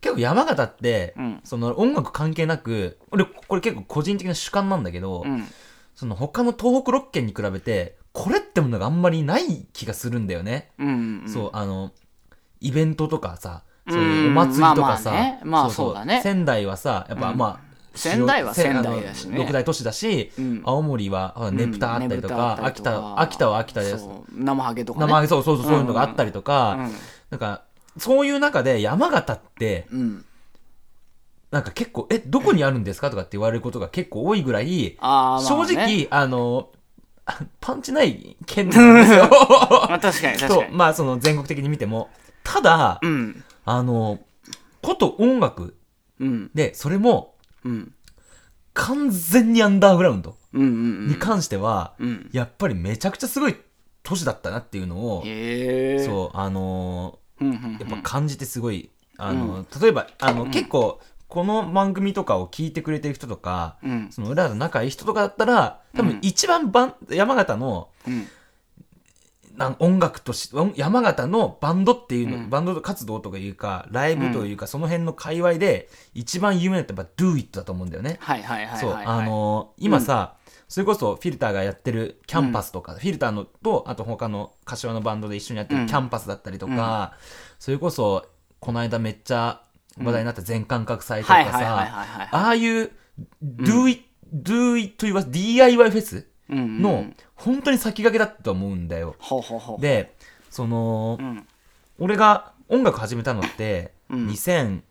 [0.00, 1.40] 結構山形って、うん。
[1.42, 5.44] その音楽関係なく俺これ結構個人的な主観なんだけど、うん。
[5.96, 10.90] その他の東北6県に比べてこれってものがあんまりない気がするんだよね、うんう
[11.26, 11.92] んそうあの
[12.60, 13.92] イベントとかさうん。
[13.92, 15.40] そういうお祭りとかさ、まあまあね。
[15.44, 16.20] まあそうだね。
[16.22, 17.36] 仙台はさやっぱ、うん。
[17.36, 19.36] まあ仙台は仙台だしね。
[19.36, 20.62] 六大都市だし、うん。
[20.64, 24.08] 青森はねぷたあったりとか、うん秋田秋田は秋田です。
[24.32, 25.06] 生ハゲとかね。
[25.06, 26.92] 生揚げそうそうそうそういうのがあったりとか、うん。
[27.30, 27.62] なんか
[27.98, 30.24] そういう中で山形ってうん。
[31.50, 35.76] なんか結構えどこにあるんですかとかって言われることが結構多いぐらい、正ね。
[35.76, 36.76] 直あのあ
[37.60, 39.28] パンチない県なんですよ。
[39.88, 40.76] まあ確かに確とかに。
[40.76, 42.10] まあその全国的に見ても。
[42.44, 43.44] ただ、うん。
[43.64, 44.20] あの
[44.82, 45.76] こと音楽
[46.20, 46.50] うん。
[46.54, 47.34] でそれも
[47.64, 47.92] うん。
[48.74, 50.72] 完全にアンダーグラウンドうんうんう
[51.04, 51.08] ん。
[51.08, 52.30] に関しては、うん。
[52.32, 53.56] やっぱりめちゃくちゃすごい
[54.02, 55.24] 都市だったなっていうのを、
[56.04, 57.72] そうあのうんうんうん。
[57.72, 64.08] やっぱ感じてすごい、あの例えばあの、結構この番組とかを聞いてくれてる人とか、うん。
[64.10, 68.26] その裏で仲いい人とかだったら多分一番バン、山形のうん。
[69.56, 72.50] なん音楽とし音山形のバンドっていうの、うん。
[72.50, 78.18] バンド活動とかいうかライブというか、その辺の界隈で一番有名なのってやっぱ Do It だと思うんだよね。
[78.20, 79.06] はいはいはいそう、はい。
[79.06, 80.34] はいあのー今さ、
[80.68, 85.80] それこそフィルターがやってるキャンパスとか、フィルターのとあと他の柏のバンドで一緒にやってうん。
[85.82, 87.14] るキャンパスだったりとか、
[87.58, 88.26] それこそ
[88.60, 89.62] この間めっちゃ
[89.98, 91.88] 話題になった全感覚祭とかさはい
[92.30, 92.92] ああいう
[93.42, 99.16] Do It、Do It と言わず DIY フェスの本当に先駆けだったと思うんだよ。
[99.80, 100.14] で
[100.50, 101.46] その、うん。
[101.98, 104.28] 俺が音楽始めたのって、うん。
[104.28, 104.82] 2000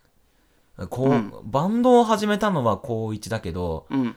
[0.90, 1.34] こう、うん。
[1.44, 4.16] バンドを始めたのは高1だけどうん。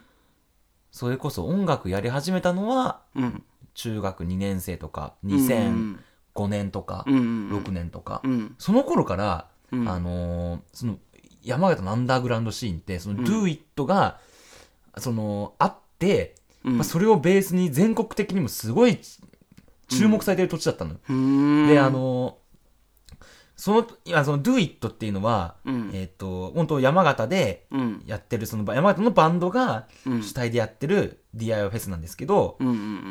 [0.91, 3.45] それこそ音楽やり始めたのはうん。
[3.75, 5.97] 中学2年生とかうん
[6.35, 8.55] 2005年とかうんうん6年とか、うん。
[8.59, 9.89] その頃から、うん。
[9.89, 10.99] あのーその
[11.43, 13.25] 山形のアンダーグラウンドシーンってそのうん。
[13.25, 14.19] Do It が、
[14.99, 16.77] そのあって、うん。
[16.79, 18.99] まあ、それをベースに全国的にもすごい
[19.89, 20.95] 注目されてる土地だったの
[21.69, 22.49] であのー
[23.61, 25.91] そのいやその Do It っていうのは、うん。
[25.93, 28.03] えっ、と本当山形でうん。
[28.07, 30.23] やってるその山形のバンドがうん。
[30.23, 32.57] 主体でやってる DIY フェスなんですけど、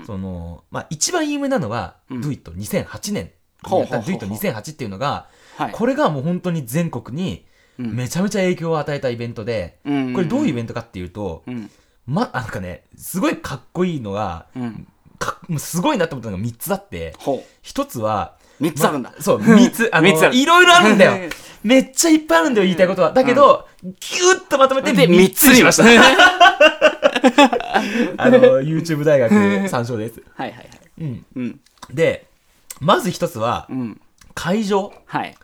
[0.05, 2.21] そのまあ、一番有名なのは、うん。
[2.21, 3.31] Do It 2008年
[3.63, 5.71] やった Do It 2008っていうのがはい。
[5.71, 7.45] これがもう本当に全国に
[7.79, 7.95] うん。
[7.95, 10.13] めちゃめちゃ影響を与えたイベントで、うん。
[10.13, 11.69] これどういうイベントかっていうと、うん。
[12.07, 14.87] ま、あなんかね、すごいかっこいいのが、うん。
[15.19, 19.13] かすごいなと思ったのが3つあって、ほ1つは、う3つあるんだ。
[19.15, 20.35] まそう、3つ、あの、三つある。
[20.35, 21.29] いろいろあるんだよ。
[21.63, 23.11] めっちゃいっぱいあるんだよ、言いたいことは。
[23.11, 23.93] だけど、ギュ
[24.39, 25.77] ッとまとめてで3 3つにしまし。
[25.77, 25.83] た。
[28.17, 30.21] あの、 YouTube 大学参照です。
[30.35, 30.69] はいはいはい。
[31.01, 31.25] うん。
[31.35, 31.59] うん。
[31.93, 32.27] で、
[32.79, 34.01] まず1つはう、ん。
[34.33, 34.93] 会場。
[35.05, 35.35] はい。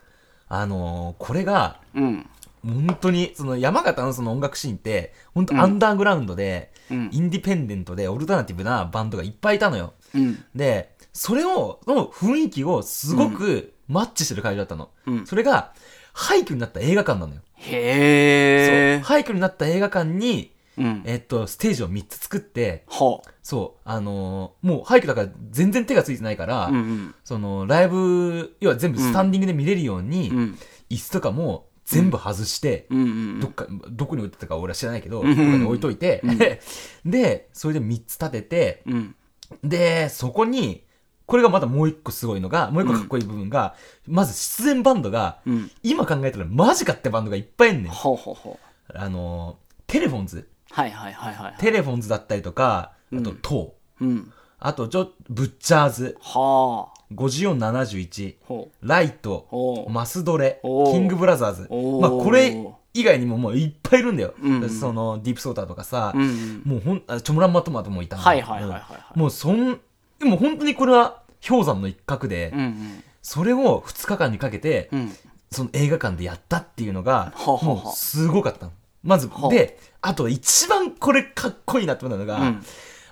[0.48, 2.26] あのーこれが、うん。
[2.64, 7.10] 本当に、その山形のその音楽シーンって、本当アンダーグラウンドで、うん。
[7.12, 9.94] インディペンデントでオルタナティブなバンドがいっぱいいたのよ。
[10.14, 10.44] うん。
[10.54, 14.90] で、それを、その雰囲気をすごくマッチしてる会場だったの。
[15.06, 15.26] うん。
[15.26, 15.72] それが、
[16.12, 17.40] 廃墟になった映画館なのよ。
[17.56, 19.04] へえそう。
[19.06, 21.02] 廃墟になった映画館に、うん。
[21.04, 27.14] えっと、ステージを3つ作って、ほそう、あのーもう廃墟だから全然手がついてないから、ううんうん。
[27.24, 30.58] その、ライブ、要は全部スタンディングで見れるように、うん。
[30.88, 39.14] 椅子とかも全部外して、うんうんどっか、どこに置いてたか俺は知らないけど、うんどっかに置いといて、うんで、それで3つ立てて、うん。
[39.62, 40.82] で、そこに、
[41.26, 43.74] これがまたもう一個すごいのが、もう一個かっこいい部分が、
[44.08, 45.70] まず出演バンドが、うん。
[45.82, 47.92] 今考えたらマジかってバンドがいっぱいいんねん。
[47.92, 48.58] ほうほうほ
[48.90, 48.98] う。
[48.98, 50.48] あのー、テレフォンズ。
[50.70, 51.56] はいはいはいはい。
[51.58, 54.04] テレフォンズだったりとか、あとうん、トー。
[54.04, 54.06] う。
[54.06, 54.32] ん。
[54.58, 56.16] あと、ちょ、ブッチャーズ。
[56.20, 56.94] はあ。
[57.12, 58.36] 5471。
[58.44, 59.86] ほライト。
[59.90, 60.60] マスドレ。
[60.62, 61.60] キングブラザーズ。
[62.00, 62.56] まあ、これ
[62.94, 64.34] 以外にももういっぱいいるんだよ。
[64.40, 64.62] うん。
[64.62, 66.62] うんその、ディープソーターとかさ、ううん。
[66.64, 68.24] もうほん、あチョモランマトマトもいたんだ。
[68.24, 69.18] はいはいはいはい。
[69.18, 69.80] もうそん、
[70.18, 73.04] でも本当にこれは氷山の一角で、うんうん。
[73.22, 75.12] それを2日間にかけて、うん。
[75.50, 78.72] その映画館でやったっていうのが、もうすごかったの。
[79.02, 82.62] まずは、あで、あと一番これかっこいいなって思ったのが、うん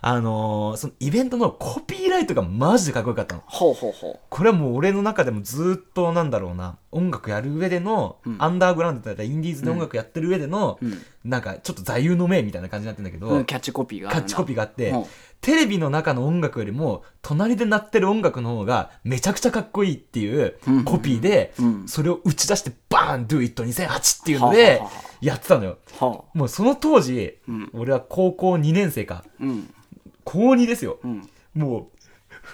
[0.05, 3.43] あのーそのイベントのコピーライトがマジでかっこよかったの。
[3.47, 8.37] ほうほうほこれはもう俺の中でもずっとなんだろうな、音楽やる上での、うん。
[8.41, 11.03] アンダーグラウンドだったらインディーズで音楽やってる上での、う、うん。
[11.25, 15.05] なんかちょっと座右の銘みたいな感じになってんだけど、うん、キャッチコピーがキャッチコピーがあって、うん。
[15.41, 20.85] テレビの中の音楽よりも、隣で鳴ってる音楽の方がめちゃくちゃかっこいいっていううん。
[20.85, 21.87] コピーで、うん。
[21.87, 24.83] それを打ち出して、バーン !Do it 2008っていうのはで
[25.21, 25.79] やってたのよ。
[26.01, 26.39] はあ。
[26.39, 27.71] もうその当時、うん。
[27.73, 29.25] 俺は高校2年生か。
[30.27, 30.99] うん高2ですよ。
[31.05, 31.29] うん。
[31.55, 31.91] も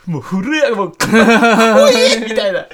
[0.07, 2.63] う、もう震え、もう、かっこいい みたいな。
[2.63, 2.67] っ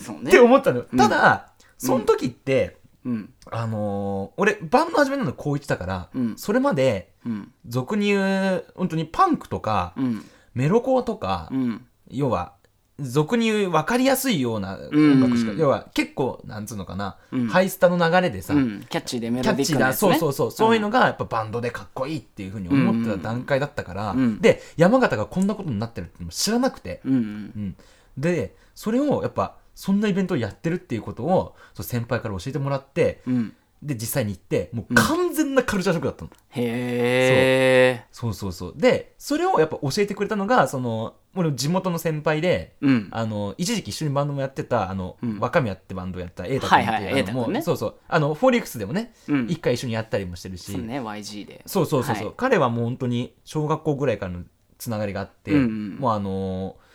[0.00, 0.30] そうね。
[0.30, 0.86] て思ったのよ。
[0.92, 0.98] うん。
[0.98, 3.32] ただ、その時って、うん。
[3.50, 6.36] あのー俺、バンド始めたの高1だから、うん。
[6.36, 7.52] それまで、うん。
[7.66, 8.18] 俗に言
[8.56, 10.24] う、本当にパンクとか、うん。
[10.54, 11.86] メロコアとか、うん。
[12.10, 12.52] 要は、
[13.00, 15.58] 俗に言う分かりやすいような音楽しか、うん。
[15.58, 17.46] 要は結構、なんつうのかな、うん。
[17.48, 18.86] ハイスタの流れでさ、うん。
[18.88, 20.32] キャッチーでメロディッキャッチーな、クなやつねそうそう。
[20.32, 24.40] そう、そういうのがやっぱバンドでかっこいいっていうふうに思ってた段階だったから、うん。
[24.40, 27.12] で、山形がこんなことになってるって知らなくて、うん。
[27.12, 27.18] うん。
[27.18, 27.22] う
[27.60, 27.76] ん。
[28.18, 33.54] で、それをやっぱ、そんなイベントをやってるっていうことを、そう先輩から教えてもらって、うん。
[33.82, 36.30] で、実際に行って、もう完全なカルチャーショックだったの。
[36.50, 38.74] へえそうそうそう。
[38.76, 43.08] で、それをやっぱ教えてくれたのが、その、俺地元の先輩で、うん。
[43.12, 45.38] あの、一時期一緒にバンドもやってた、あの、うん。
[45.38, 47.52] 若宮ってバンドやった、瑛太君ってはい瑛太君ね。
[47.52, 47.94] もうそうそう。
[48.08, 49.46] あの、フォーリックスでもね、うん。
[49.48, 51.62] 一回一緒にやったりもしてるし、そうね YG で。
[51.66, 52.34] そうそうそうそう、はい。
[52.36, 54.42] 彼はもう本当に小学校ぐらいからの
[54.78, 56.90] つながりがあって、うんうんもうあのー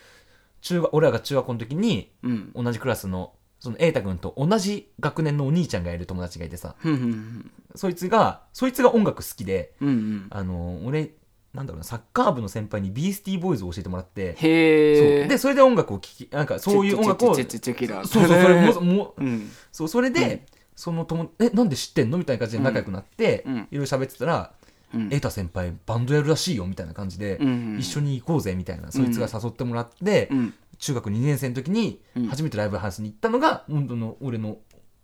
[0.62, 2.52] 中学俺らが中学校の時にうん。
[2.54, 6.74] 同じクラスのその瑛太君と同じ学年のお兄ちゃんがいる友達がいてさ。
[6.84, 10.26] うんうんそいつがそいつが音楽好きでうんうん。
[10.30, 11.10] あのー俺
[11.56, 15.28] なんだろうなサッカー部の先輩にビースティーボーイズを教えてもらってへえそう。
[15.28, 19.50] でそれで音楽を聴きなんかそういう音楽をチそうそうそれももううん。
[19.72, 23.56] そうそれで、その友えなんで知ってんのみたいな感じで仲良くなって、うん。
[23.56, 24.52] いろいろ喋ってたら
[24.94, 25.08] うん。
[25.08, 30.54] 瑛太先輩バンドやるらしいよみたいな感じで、うんうん一緒に行こうぜみたいなそいつが誘ってもらって、うん。
[30.78, 32.26] 中学2年生の時にうん。
[32.26, 34.58] 初めてライブハウスに行ったのが本当の俺の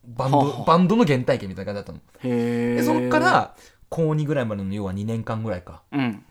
[0.06, 2.36] バンド,、バンドの原体験みたいな感じだったの。
[2.36, 3.54] でそっから
[3.88, 5.82] 高2ぐらいまでの要は2年間ぐらいか。
[5.92, 6.24] うん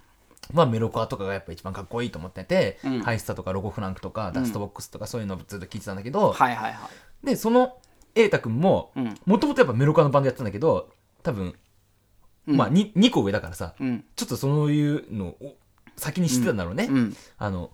[0.53, 3.01] まあメロコアとかがやっぱ一番かっこいいと思ってて、うん。
[3.01, 6.89] ハイスタとかロゴフランクとかダストボックスとかそういうのをずっと聞いてたんだけど、はいはいは
[7.23, 7.77] でその
[8.15, 9.17] 瑛太君もいうん。
[9.25, 10.89] もともとやっぱメロコアのバンドやってたんだけど
[11.23, 11.55] 多分、
[12.47, 12.57] うん。
[12.57, 14.03] まあ 2, 2個上だからさうん。
[14.15, 15.55] ちょっとそういうのを
[15.95, 17.15] 先に知ってたんだろうね、うん。
[17.37, 17.71] あの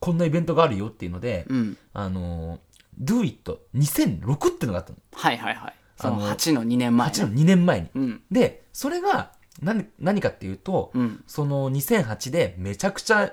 [0.00, 1.76] こんなイベントがあるよっていうので、うん。
[1.92, 2.60] あの
[3.02, 4.98] Do It 2006ってのがあったの。
[5.12, 5.74] はいはいはい。
[5.96, 7.88] そのあの8の2年前8の2年前に。
[7.94, 8.22] うん。
[8.30, 11.24] でそれが何何かっていうと、うん。
[11.26, 13.32] その2008でめちゃくちゃ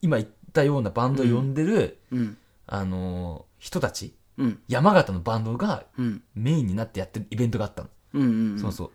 [0.00, 2.36] 今言ったようなバンドを呼んでる、うん。
[2.66, 4.60] あの人たちうん。
[4.68, 6.22] 山形のバンドがうん。
[6.34, 8.90] メインになってやってるイベントがあったの、うんうんそうそう。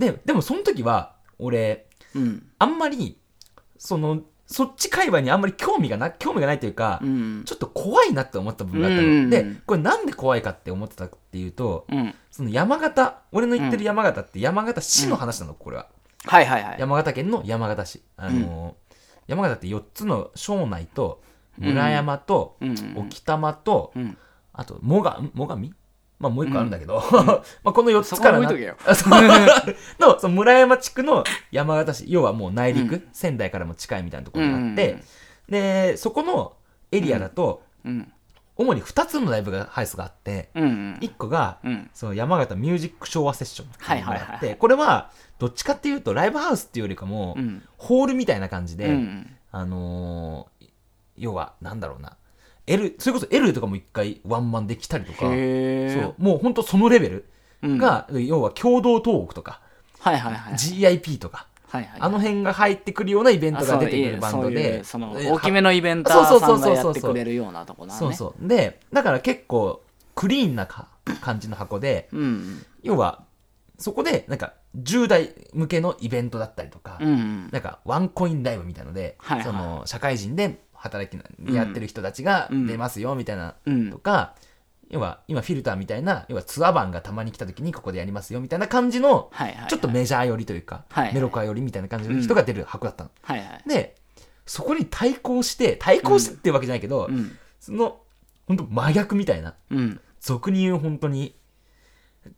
[0.00, 2.46] ででもその時は俺うん。
[2.58, 3.18] あんまり
[3.78, 12.14] そのそっち界隈にあんまり興味がな興味がないというか、うんちょっと怖いなって思った部分があったの、うんでこれなんで怖いかって思ってたっていうとうん。
[12.30, 15.88] その山形俺の言ってる山形って山形市の話なのこれは
[16.24, 16.76] はいはいはい。
[16.78, 18.02] 山形県の山形市。
[18.16, 18.94] あのー
[19.28, 21.22] 山形って4つの庄内と
[21.56, 22.70] 村山とうん。
[22.70, 24.16] うん沖多摩とうん。
[24.52, 25.72] あと最上最上？
[26.18, 27.02] まあもう一個あるんだけど、
[27.64, 28.76] まあこの4つから置いとけよ。
[28.86, 29.22] あ そう。
[29.98, 35.02] のその村山地区の山形市要はもう内陸、仙台からも近いみたいなところがあって、
[35.48, 36.54] でそこの
[36.92, 38.12] エリアだと、うん
[38.62, 40.98] 主に2つのライブがハウスがあって、うんうん。
[41.00, 41.90] 1個が、うん。
[41.94, 44.56] その山形ミュージック昭和セッションっていうのがあって、はいはいはいはい。
[44.58, 47.62] これはどっちかっていうとライブハウスっていうよりかも、うん。
[47.76, 50.66] ホールみたいな感じで、うんあのー
[51.18, 52.16] 要はなんだろうな。
[52.66, 57.28] L それこそ L とかも一回ワンマンできたりとかそうもう本当そのレベル
[57.62, 57.78] うん。
[57.78, 59.60] が、要は共同東北とか、
[60.00, 62.00] はいはいはい GIP とか、はいはい。
[62.00, 67.98] あの辺が入ってくるようなイベントが出てくるバンドそういでうそのえ大きめのイベンターさんがやってくれるようなとこだね。
[67.98, 69.82] そうそうでだから結構
[70.14, 70.88] クリーンなか
[71.22, 72.62] 感じの箱でうん。
[72.82, 73.24] 要は
[73.78, 77.48] そこでなんか10代向けのイベントだったりとか、うんうん。
[77.50, 79.46] なんかワンコインライブみたいので、はいはい。
[79.46, 82.66] その社会人で働きなやってる人たちがうん。
[82.66, 83.90] 出ますよみたいなうん。
[83.90, 84.34] とか、
[84.92, 89.30] 要は今フィルターみたいな要はツアー版がたまに来た時にここでやりますよみたいな感じの
[89.68, 93.10] ちょっとメジャー寄りというか、メロカ寄りみたいな感じの人が出る箱だったの。
[93.66, 93.96] で
[94.46, 97.36] そこに対抗して対抗してっていうわけじゃないけど、うん。
[97.60, 98.00] その
[98.46, 100.00] 本当真逆みたいなうん。
[100.20, 101.34] 俗に言う本当に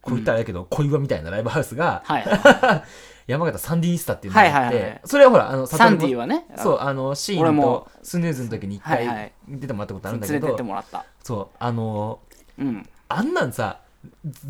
[0.00, 2.02] こう言ったらあれだけど、恋話みたいなライブハウスが
[3.26, 6.46] 山形サンディニスタっていうのがあって、それはほらあのサンディははね。
[6.56, 11.04] そうあのシーンとスヌーズの時に一回出てもらったことあるんだけ連れてど、ってもらった。
[11.22, 12.20] そうあの
[12.58, 12.88] うん。
[13.08, 13.80] あんなんさ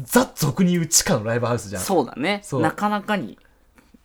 [0.04, 1.82] ザ俗に言う地下のライブハウスじゃん。
[1.82, 2.40] そうだね。
[2.42, 2.62] そう。
[2.62, 3.38] なかなかに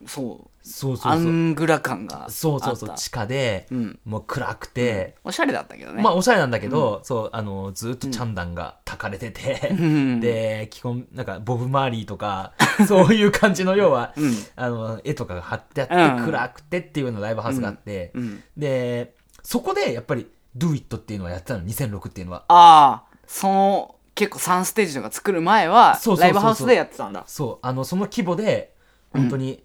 [0.05, 0.49] そう。
[0.62, 1.12] そうそうそう。
[1.13, 2.31] アングラ感があった。
[2.31, 3.99] そうそうそう地下で、うん。
[4.05, 6.03] もう暗くて、おしゃれだったけどね。
[6.03, 10.19] まあおしゃれなんだけど、そうあのずっとチャンダンが炊かれてて、ん。
[10.19, 12.53] で基本なんかボブ・マーリーとか
[12.88, 14.33] そういう感じの要は、うん。
[14.55, 16.25] あの絵とかが貼ってあって、うん。
[16.25, 18.43] 暗くてっていうようなライブハウスがあって、うん。
[18.55, 22.45] でそこでやっぱり「Do It」っていうのはやってたの？2006っていうのは。
[22.47, 26.23] ああその結構3ステージとか作る前はそうそうそうそう。
[26.23, 27.23] ライブハウスでやってたんだ。
[27.27, 28.73] そうあのその規模で
[29.11, 29.63] 本当に、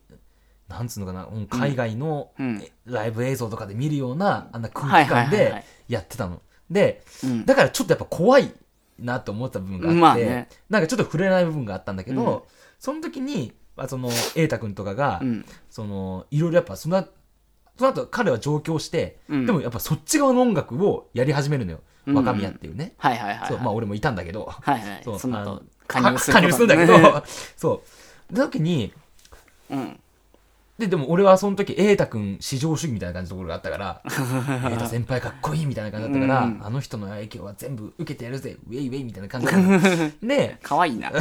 [0.68, 2.60] なんつうのかなうん海外のうん。
[2.62, 6.42] えライブ映像とかで見るようなあんな空はい気感ではいはいはいやってたの。
[6.70, 7.46] でうん。
[7.46, 8.52] だからちょっとやっぱ怖い
[8.98, 10.48] なと思った部分があって、まあね。
[10.68, 12.42] なんかちょっと触れない部分があったんだけど、うん。
[12.78, 15.44] その時に、まあ、その瑛太君とかが、うん。
[15.70, 17.04] そのいろいろやっぱその
[17.76, 19.46] その後彼は上京して、うん。
[19.46, 22.14] でもやっぱそっち側の音楽をやり始めるのよ、うん。
[22.16, 25.02] 若宮っていうね、はいはいはいそうまあ俺もいたんだけど、はいはい。
[25.04, 27.24] そうその後加入するんだけど。
[27.56, 27.82] そ
[28.30, 28.34] う。
[28.34, 28.92] 時に
[29.70, 30.00] うん。
[30.78, 36.60] ででも俺はその時瑛太君至上主義みたいな感じのところがあったから 瑛太先輩かっこいいみたいな感じだったから、うん。
[36.64, 39.60] あの人の影響は全部受けてやるぜウェイウェイみたいな感じだった。
[39.60, 41.12] の で可愛いな。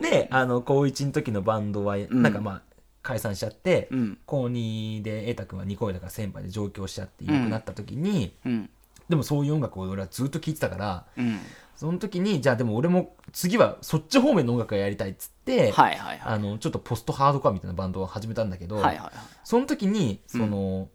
[0.00, 2.22] であの高1の時のバンドはん。
[2.22, 2.71] なんかまあ
[3.02, 4.18] 解散しちゃって、うん。
[4.26, 8.70] 高2で瑛太君は2個上だから先輩で上京しちゃっていなくなった時に、うん。
[9.08, 11.40] でもそういう音楽を俺はずっと聴いてたからうん。
[11.74, 16.34] その時にじゃあでも俺も次はそっち方面の音楽がやりたいっつって、はいはいはい。
[16.34, 19.12] あのちょっとポストハードコアみたいなバンドを始めたんだけど、はいはいはい。
[19.42, 20.88] その時にその、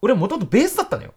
[0.00, 1.12] 俺もともとベースだったのよ。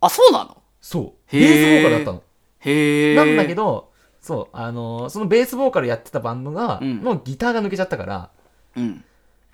[0.00, 0.60] あそうなの？
[0.80, 1.32] そう。
[1.32, 1.46] ベへー。
[1.46, 2.22] ースボーカルだったの。
[2.58, 7.02] へえなんだけどそうあのそのベースボーカルやってたバンドが、うん。
[7.02, 8.30] のギターが抜けちゃったから
[8.76, 9.04] うん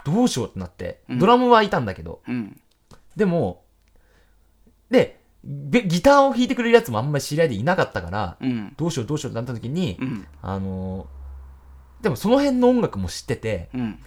[0.07, 1.19] どうしようってなってうん。
[1.19, 2.61] ドラムはいたんだけど、うん。
[3.17, 3.65] でも
[4.91, 8.75] でべギターを弾いてくれるやつもあんまり知り合いでいなかったから、うん。
[8.77, 10.27] どうしようどうしようってなった時に、うん。
[10.43, 11.07] あの
[12.03, 13.99] でもその辺の音楽も知っててうん。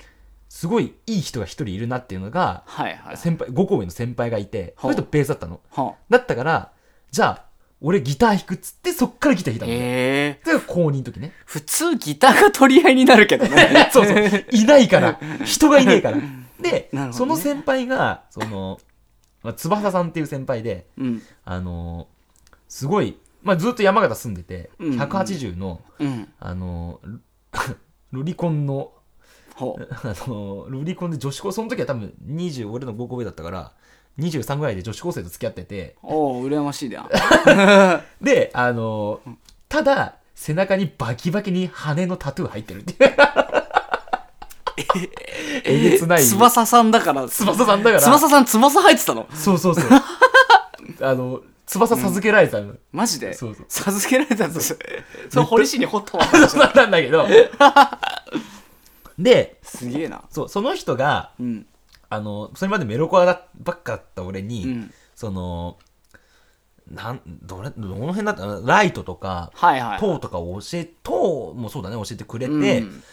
[0.48, 3.18] すごいいい人が一人いるなっていうのがはいはい。
[3.18, 4.92] 先輩5個上の先輩がいてそほう。
[4.92, 5.60] の人ベースだったの。
[5.72, 6.72] はだったから
[7.12, 7.49] じゃあ
[7.82, 9.78] 俺ギター弾くっつってそっからギター弾いたのね。
[9.78, 9.82] へ
[10.28, 10.42] え。
[10.44, 11.34] それが高2の時ね。
[11.46, 13.90] 普通ギターが取り合いになるけどね。
[13.94, 14.46] そうそう。
[14.52, 15.20] いないから。
[15.46, 16.18] 人がいねえから。
[16.62, 17.14] で、なるほどね。
[17.14, 18.80] その先輩がその、
[19.44, 21.22] まあ、翼さんっていう先輩でうん。
[21.46, 22.20] あのー
[22.68, 24.94] すごい、まあ、ずっと山形住んでて、うん。
[24.94, 26.28] うん180の、うん。
[26.40, 27.76] あのー
[28.12, 28.92] ロリコンの、
[29.56, 29.88] ほう。
[29.90, 33.72] あのーロリコンで女子高その時は多分20俺の5個上だったから
[34.20, 35.96] 23ぐらいで女子高生と付き合ってて。
[36.04, 37.06] おお羨ましいだ
[38.22, 39.32] であのー
[39.70, 43.16] ただ背中にバキバキに羽のタトゥー入ってるっていう。
[45.64, 46.24] えげつない。
[46.26, 47.28] 翼さんだから。
[47.28, 48.02] 翼さんだから。
[48.02, 49.28] 翼さん翼入ってたの？
[49.34, 49.86] そうそうそう。
[51.02, 53.34] あの翼授けられてたの、マジで？
[53.34, 53.66] そうそう。
[53.68, 54.80] 授けられたんです。
[55.30, 56.26] それ堀市に掘ったわ。
[56.48, 57.28] そうだったんだけど。
[59.20, 60.24] ですげえな。
[60.32, 61.68] そうその人がうん
[62.10, 64.94] あのそれまでメロコアだばっかだった俺に、うん。
[65.16, 65.78] その
[66.90, 73.04] なんどれどの辺だったかなライトとかはいはいトーとかを教えトーもそうだね教えてくれて、うん。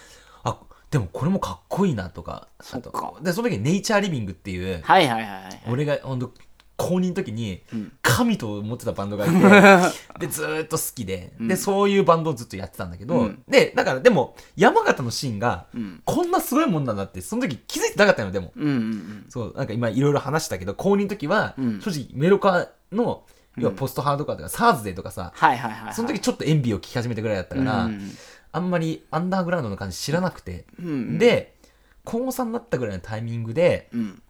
[0.44, 0.58] あ
[0.90, 3.14] でもこれもかっこいいなとかそっか。
[3.20, 5.62] でその時ネイチャーリビングっていうはいはいはいはい。
[5.68, 6.32] 俺が本当
[6.76, 7.92] 高2の時にうん。
[8.02, 9.34] 神と思ってたバンドがいて
[10.20, 11.48] でずーっと好きで、うん。
[11.48, 13.42] でそういうバンドをずっとやってたんだけど、うん。
[13.48, 16.02] でだからでも山形のシーンがうん。
[16.04, 18.52] こんなすごいもんなんだってその時気づいてなかったのでも。
[18.56, 21.80] うんうんそうなんか今いろいろ話したけど高2の時は、うん。
[21.80, 23.24] 正直メロカの
[23.56, 23.62] うん。
[23.62, 25.94] 要はポストハードカーとか、サーズデーとかさはいはいはいはい。
[25.94, 28.10] その時ちょっと演技を聞き始めたぐらいだったから、うん
[28.52, 31.56] あんまりアンダーグラウンドの感じ知らなくて、うんで
[32.04, 34.22] 高3になったぐらいのタイミングでうん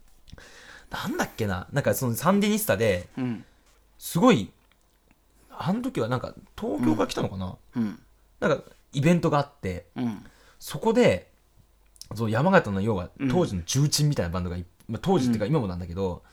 [0.89, 1.67] なんだっけな？
[1.71, 3.45] なんかそのサンディニスタでうん。
[3.97, 4.51] すごい
[5.49, 7.99] あの時はなんか東京から来たのかな、うん。
[8.39, 10.25] なんかイベントがあってうん。
[10.59, 11.31] そこで
[12.15, 13.29] その山形の要はうん。
[13.29, 16.23] 当時の重鎮みたいなバンドがい、まあ、当時っていうか今もなんだけど、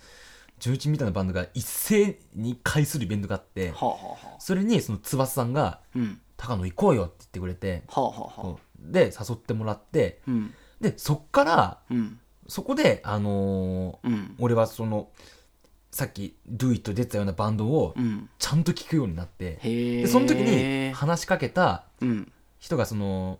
[0.61, 4.41] 重鎮みたいなバンドが一斉に会するイベントがあってはあはあはあ。
[4.41, 8.43] それにその翼さんがうん「高野行こうよ」って言ってくれてはあはあはあ。
[8.43, 8.93] そう。
[8.93, 10.55] で誘ってもらってうん。
[10.81, 14.35] でそっからうんそこであのーうん。
[14.39, 15.09] 俺はその
[15.91, 18.29] さっき「Do It」出てたようなバンドをうん。
[18.39, 22.33] ちゃんと聴くようになってへえでその時に話しかけたうん。
[22.59, 23.39] 人がその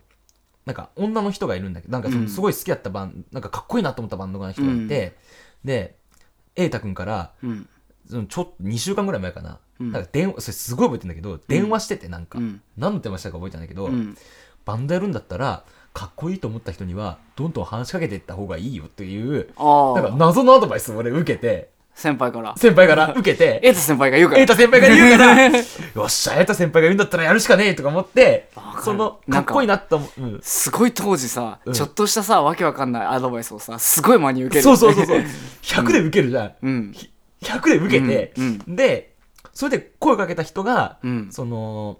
[0.65, 2.23] なんか女の人がいるんだけどなんかそうん。
[2.23, 5.15] のすごい好きだったバンなんかかっこいいなと思ったバンドの人がいて、
[5.63, 5.95] で
[6.55, 7.69] 瑛太君からうん。
[8.09, 9.91] そのちょっと2週間ぐらい前かな,、うん。
[9.91, 12.61] なんか電話それすごい覚えてんだけど電話しててなんか、うん。
[12.77, 14.15] 何の電話したか覚えてないけど、うん。
[14.63, 15.65] バンドやるんだったら
[15.95, 22.53] かっこいいと思った人にはどんどん話しかけていった方がいいよっていうああなんか謎のアドバイスを俺受けて先輩から。
[22.57, 24.41] 先輩から受けて 瑛太先輩が言うから。
[24.41, 28.49] 瑛太先輩が言うからよっしゃ瑛太先輩が言うんだったらやるしかねえとか思って
[28.83, 30.39] そのかっこいいなって思う、うん。
[30.43, 31.73] すごい当時さ、うん。
[31.73, 34.63] ちょっとしたさわけわかんないアドバイスをさすごい真に受ける。
[34.63, 35.23] そうそうそうそう。
[35.63, 36.91] 100で受けるじゃん、うん。
[36.93, 37.09] ひ
[37.41, 38.75] 100で受けて、うん。
[38.75, 39.15] で
[39.53, 40.97] それで声をかけた人が、
[41.29, 41.99] その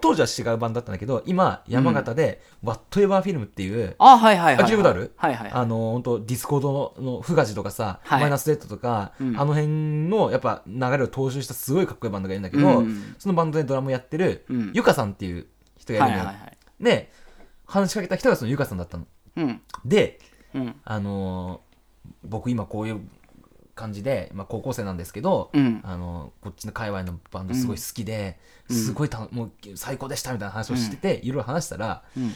[0.00, 5.12] 当時は違うバンドだったんだけど今山形で「What ever film」っていう、あはいはいはいあ聞いたことある？
[5.16, 5.42] はいはい。
[5.44, 8.20] はいあの本当 Dischord の Fugazi とかさ、はい。
[8.20, 9.36] Minor Threat とか、うん。
[9.40, 9.66] あの辺
[10.08, 14.70] のやっぱ流れを踏襲したすごいかっこいいバンドがいるんだけど、うんそのバンドでドラムやってる、うん。
[14.74, 16.58] ゆかさんっていう人がいるのよ、はいはいはい。
[16.80, 17.12] で
[17.66, 19.06] 話しかけた人がそのゆかさんだったの。
[19.36, 19.60] うん。
[19.84, 20.18] で
[20.54, 20.74] うん。
[20.84, 21.72] あのー
[22.24, 23.00] 僕今こういう
[23.74, 25.80] 感じで、まあ、高校生なんですけど、うん。
[25.84, 28.76] あのこっちの界隈のバンドすごい好きで、うん。
[28.76, 32.32] すごいたもう最高でしたみたいな話をしてて、いろいろ話したらうん。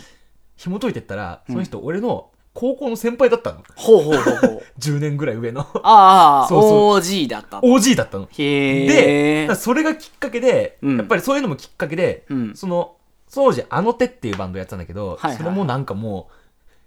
[0.57, 3.63] 紐解いてったらその人俺の高校の先輩だったの。
[3.75, 4.63] ほうほうほうほう。
[4.81, 5.61] 10年ぐらい上の。
[5.83, 8.27] ああ そうそ OG だった OG だったの。
[8.31, 10.97] へで、えだからそれがきっかけで、うん。
[10.97, 12.57] やっぱりそういうのもきっかけで、うん。
[12.57, 12.97] その
[13.33, 16.31] 当時あの手っていうバンドやってたんだけど、はいはいそれもなんかも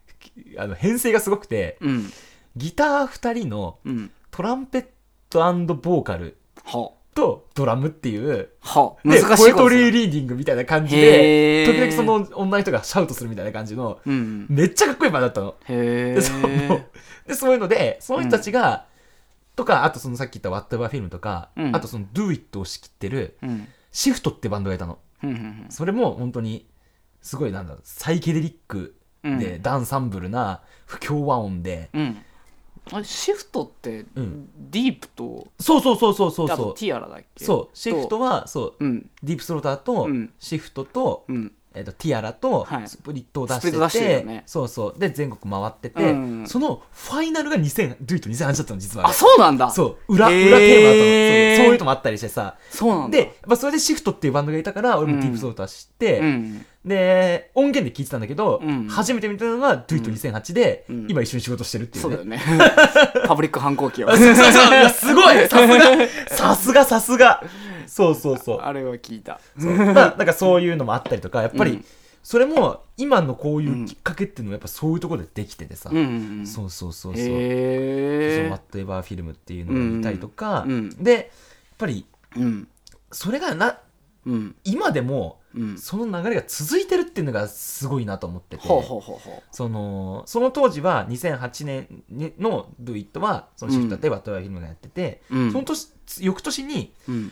[0.10, 2.12] うきあの編成がすごくてうん。
[2.56, 4.86] ギター2人のうんトランペッ
[5.30, 6.94] トボーカルは。
[7.14, 8.96] とドラムっていうは。
[9.04, 11.74] で難しいことポエトリーリーディングみたいな感じへー。
[11.74, 15.56] で時々その女の人がシャウトするみたいな感じのうんめっちゃかっこいいバンドだったの。
[15.68, 16.68] へでそうもえ
[17.26, 18.86] うでそういうのでその人たちが、
[19.58, 21.76] とかあとそのさっき言った「ワットエバーフィルム」とか、うん。
[21.76, 23.68] あとその「Do It」を仕切ってるうん。
[23.92, 25.00] シフトってバンドがいたの。
[25.22, 26.66] うんうんそれも本当に
[27.22, 29.38] すごいなんだろうサイケデリックうん。
[29.38, 32.18] で、ダンサンブルな不協和音で、うん
[32.92, 34.50] あれシフトってうん。
[34.72, 37.46] ディープとそうそうそうそうそうあとそうティアラだっけ？
[37.46, 37.78] そう。
[37.78, 38.86] シフトはそう。
[38.86, 39.10] うん。
[39.24, 40.34] ディープスローターと、うん。
[40.40, 42.88] シフトと、うんえっとティアラとはい。
[42.88, 44.44] スプリットを出してて,、スプリット出してね。
[44.46, 45.00] そうそう。
[45.00, 46.48] で全国回ってて、うん。
[46.48, 49.08] そのファイナルが2000ドゥイット2008だったの実は。
[49.08, 49.70] あそうなんだ。
[49.70, 50.14] そう。
[50.16, 51.58] 裏裏テーマだったの。
[51.58, 51.66] そう。
[51.66, 52.58] そういうのもあったりしてさ。
[52.72, 53.18] そうなんだ。
[53.18, 56.66] でやっぱそれでシフトっていうバンドがいたから俺もディープスローター知って、うん。
[56.86, 58.88] で音源で聞いてたんだけど、うん。
[58.88, 61.08] 初めて見たのがドゥイット2008で、うん。
[61.10, 62.42] 今一緒に仕事してるっていうそうねだよね。
[63.28, 64.10] パブリック反抗期を。
[64.16, 64.90] そうそうそう。
[64.90, 65.48] すごい。
[65.48, 66.08] さすが。
[66.30, 67.44] さすがさすが
[67.90, 68.58] そうそうそう。
[68.60, 69.40] あれは聞いた。
[69.58, 69.74] そう。
[69.94, 71.86] まあなんかそういうのもあったりとかやっぱり、うん。
[72.22, 76.48] それも今のこういうきっかけっていうのはやっぱそういうところでできててさ、うんうんうん。
[76.48, 81.24] そうそうそうそう、へそうえマットエバーフィルムっていうのがいたりとか、うんでやっ
[81.78, 82.68] ぱりうん。
[83.12, 83.80] それがな
[84.26, 84.56] うん。
[84.64, 85.78] 今でもうん。
[85.78, 88.68] その流れが続いてるっていうのがすごいなと思ってて。
[88.68, 95.52] ほうほうほうほそのその当時は2008年にの「Do It」はそのシフトでワットエバーフィルムがやってて、ううん。
[95.52, 95.90] その年
[96.22, 97.32] 翌年にうん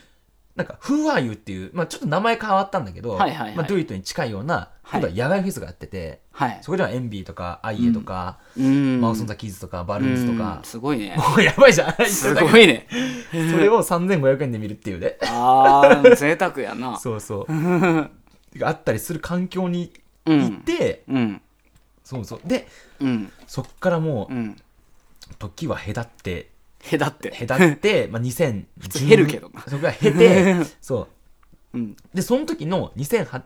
[0.57, 3.55] なんか「Who Are You」っていう、まあ、ちょっと名前変わったんだけど「はいはいはい。
[3.55, 5.01] まあ、Do It」に近いようなはい。
[5.01, 6.59] 今度は野外フェスがやってて、はい。
[6.61, 9.01] そこでは envy とかアイエとか、うん。
[9.01, 11.15] mouse on the keys とかバルーンズとかうん、すごいね。
[11.17, 12.87] もうやばいじゃんすごいね。
[13.51, 15.17] それを3500円で見るっていうね。
[15.23, 16.97] ああ贅沢やな。
[16.99, 17.53] そうそう。
[18.57, 19.91] があったりする環境に
[20.25, 21.41] う行っんて、うん。
[22.03, 22.39] そうそう。
[22.45, 22.67] で
[23.01, 23.31] うん。
[23.45, 24.57] そっからもううん。
[25.39, 26.49] 時は隔って
[26.87, 27.29] へだって。
[27.47, 29.61] 隔って、 まあ、2010通減るけどな。
[29.61, 31.07] そこから経て そ
[31.73, 31.77] う。
[31.77, 31.97] うん。
[32.13, 33.41] でその時の2008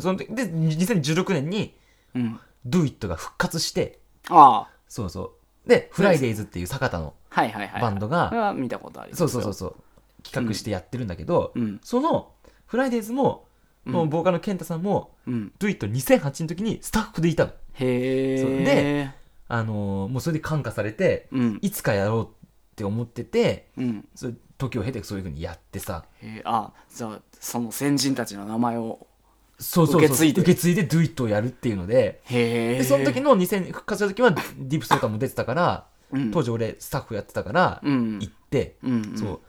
[0.00, 1.74] その時で2016年に
[2.14, 4.68] うん「Do It」が復活してああ。
[4.88, 5.32] そうそ
[5.66, 5.68] う。
[5.68, 9.32] で「フライデイズっていう坂田のはいはいはいバンドこれがは見たことありそうよ。
[9.32, 9.74] そうそうそう
[10.22, 11.80] 企画してやってるんだけど、うん。
[11.82, 12.32] その
[12.66, 13.46] 「フライデイズも、
[13.86, 13.92] うん。
[13.92, 17.52] もうボーカルの健太さんもうん「Do It」2008の時にスタッフでいたの。
[17.74, 18.50] へそう。
[18.52, 19.10] え
[19.48, 21.58] あのーもうそれで感化されてうん。
[21.62, 22.41] いつかやろうっ
[22.74, 24.08] て思っててうん。
[24.14, 26.04] それ時を経てそういうふうにやってさ。
[26.20, 29.06] へえあじゃあその先人たちの名前を
[29.58, 30.40] そうそうそう受け継いで。
[30.42, 32.20] 受け継いで Do It をやるっていうので。
[32.24, 36.30] へえでその時の2000復活した時はディープソーターも出てたからうん。
[36.30, 38.18] 当時俺スタッフやってたからうん。
[38.20, 39.40] 行って、うんそう。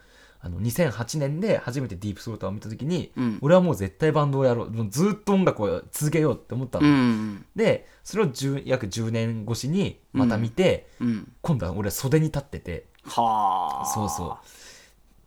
[0.46, 3.40] あの2008年で初めてディープソーターを見た時に、うん。
[3.42, 4.90] 俺はもう絶対バンドをやろう。
[4.90, 11.32] ずっと音楽を続けようって思ったの、うんでそれを10約10年越しにまた見て、うん。
[11.42, 13.86] 今度は俺は袖に立っててはあ。
[13.86, 14.38] そうそ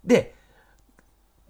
[0.05, 0.09] う。
[0.09, 0.35] で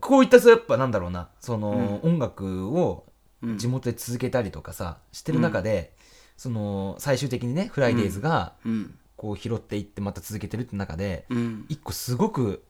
[0.01, 1.29] こういったさやっぱなんだろうな。
[1.41, 3.07] その、音楽を
[3.43, 3.59] うん。
[3.59, 5.93] 地元で続けたりとかさしてる中で、
[6.37, 8.99] その最終的にねフライデーズがうん。
[9.17, 11.65] こう拾っていってまた続けてるって中で、うん。
[11.69, 12.63] 一個すごく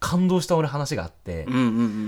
[0.00, 1.62] 感動した俺話があって、うんうんう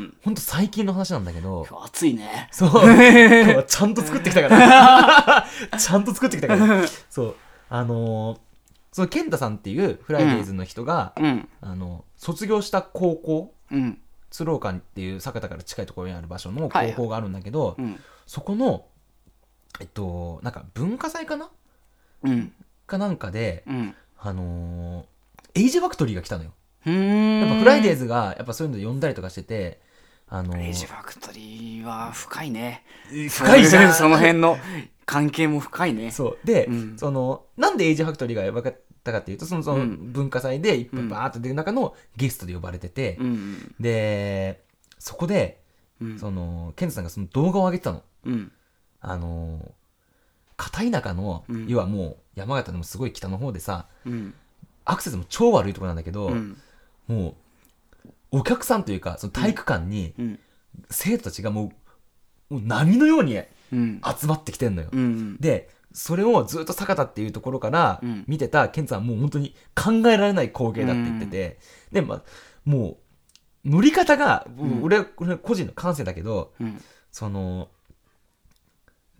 [0.05, 0.17] ん。
[0.23, 2.49] ほんと最近の話なんだけど、今日暑いね。
[2.53, 5.47] そう、 今日はちゃんと作ってきたから、
[5.79, 7.37] ちゃんと作ってきたから、そう、
[7.71, 8.39] あのー
[8.97, 11.47] その健太さんっていうフライデーズの人が、うん。
[11.61, 14.01] あの卒業した高校、うん。
[14.31, 18.01] 鶴岡っていう酒田から近いところにある場所のはい高校があるんだけど、うん。
[18.27, 18.87] そこの、
[19.81, 21.51] えっと、なんか文化祭かな？
[22.23, 22.53] うん。
[22.87, 23.95] かなんかで、うん。
[24.19, 25.05] あのー
[25.57, 26.53] Age Factory が来たのよ。
[26.87, 27.41] うーん。
[27.41, 29.79] やっぱフライデーズがやっぱそういうので呼んだりとかしてて
[30.27, 32.83] あのエイジファクトリーは深いね。
[33.29, 33.93] 深いじゃん。
[33.93, 34.57] その辺の
[35.05, 36.11] 関係も深いね。
[36.13, 36.47] そう。
[36.47, 36.99] で、うん。
[36.99, 40.13] そのなんでエイジファクトリーがやばかったかっていうとそのそのうん。
[40.13, 44.63] 文化祭でいっぱいバーッと出る中のゲストで呼ばれてて、うんで
[44.99, 45.61] そこで
[46.01, 46.19] うん。
[46.19, 48.03] そのケントさんがその動画を上げてたの。
[48.25, 48.53] うん。
[49.01, 49.73] あの
[50.57, 51.67] 片田舎の、うん。
[51.69, 54.35] 要はもう山形でもすごい北の方でさうん。
[54.85, 56.59] アクセスも超悪いところなんだけど、うん。
[57.09, 57.35] も
[58.05, 60.39] うお客さんというかその体育館にうん。
[60.91, 61.73] 生徒たちがも
[62.51, 63.41] うもう波のように
[63.73, 64.01] うん。
[64.19, 65.37] 集まってきてんのよ、うん。
[65.39, 68.25] でそれをずっと坂田っていうところからうん。
[68.27, 71.59] 見てたケンツさんはもう本当に考えられない光景だって言ってて、
[71.91, 72.23] で、まあ、
[72.67, 72.99] も
[73.65, 74.83] う乗り方が、ん。
[74.83, 76.83] 俺俺個人の感性だけどうん。
[77.11, 77.71] その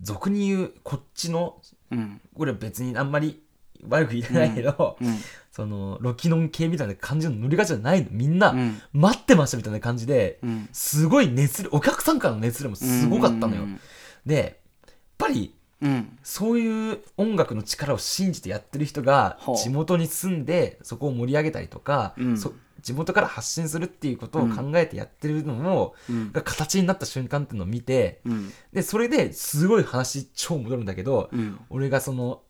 [0.03, 2.21] 俗に言うこっちのうん。
[2.35, 3.43] これ別にあんまり
[3.89, 5.17] 悪く言ってないけど、うん。
[5.51, 8.09] そのロキノン系みたいな感じの乗り方じゃないの。
[8.11, 8.83] みんな、うん。
[8.93, 10.69] 待ってましたみたいな感じでうん。
[10.73, 13.81] すごい熱量お客さんからの熱量もすごかったのよ、うん。
[14.27, 16.19] でやっぱりうん。
[16.23, 22.39] そういう音楽の力を信じてやってる人が地元に住んでそこを盛り上げたりとか、うん。
[22.39, 26.33] そ地元から発信するっていうことを考えてやってるのも、うん。
[26.33, 28.53] が形になった瞬間っていうのを見てうん。
[28.73, 31.61] でそれですごい話超戻るんだけど、うん。
[31.71, 32.43] 俺がその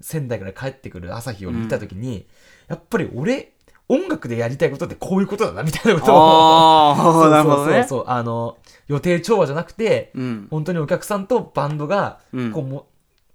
[0.00, 2.26] 仙台から帰ってくる朝日を見た時に、
[2.68, 3.53] やっぱり俺
[3.88, 6.16] 音楽でやりたいことってこういうことだなみたいなことを。
[6.16, 7.88] ああなるほどねそうそう。
[7.88, 8.56] そうあの
[8.88, 10.48] 予定調和じゃなくて、うん。
[10.50, 12.52] 本当にお客さんとバンドがうん。
[12.52, 12.86] こうも、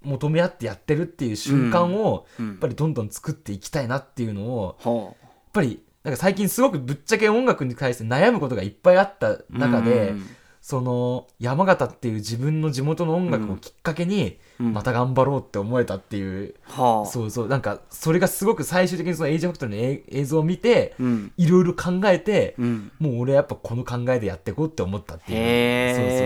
[0.01, 2.47] 求め合ってやってるっていう瞬間を、うん。
[2.47, 10.25] やっぱりどんどん作っていきたいなっていうのをほやっぱりなんか最近すごくぶっちゃけ音楽に対して悩むことがいっぱいあったう中で、うん
[10.69, 14.71] その山形っていう自分の地元の音楽をきっかけに、うん。
[14.71, 17.09] また頑張ろうって思えたっていう、はあ。
[17.09, 17.47] そうそう。
[17.47, 21.31] なんかそれがすごく最終的にそのエイジファクトリーの映映像を見てうん。
[21.37, 22.91] いろいろ考えて、うん。
[22.99, 25.95] もう俺やっぱこの考えでやっていこうって思ったっていう。
[25.95, 26.19] そうそう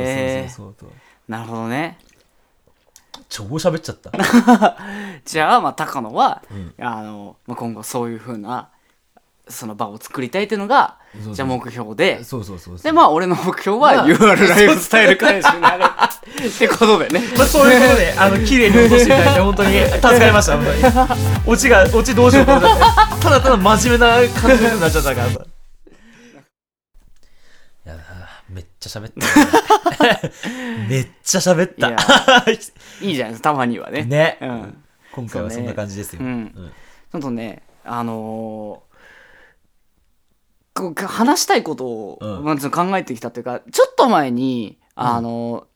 [0.49, 1.31] そうそうそう。
[1.31, 1.97] なるほどね。
[3.29, 4.11] 超喋っちゃった。
[5.23, 6.85] じゃあまあ高野はうん。
[6.85, 8.71] あのまあ今後そういうふうな
[9.47, 10.97] その場を作りたいっていうのが
[11.33, 12.23] じゃあ目標で。
[12.23, 15.17] そうそうそうでまあ俺の目標はまあ UR ライフスタイル。
[15.17, 17.21] 彼氏になるってことでね。
[17.37, 21.21] まあ、そういうことで、あの、綺麗に落としていただいて、 本当に助かりました、本当に。
[21.45, 22.79] オチが、オチどうしようと思って、
[23.21, 25.39] ただただ真面目な感じになっちゃったからさ。
[27.85, 28.01] いやだ
[28.49, 30.29] めっちゃ喋った。
[30.87, 32.49] めっちゃ喋った。
[33.01, 34.03] いいじゃないですかたまにはね。
[34.03, 34.37] ね。
[34.41, 34.83] うん。
[35.11, 36.19] 今回はそんな感じですよ。
[36.19, 36.33] そうね。
[36.33, 36.53] うん。
[36.53, 38.92] ちょっとねあのー
[40.75, 45.67] 話したいことを、うんまあ、ちょっと考えてきたというかちょっと前にあの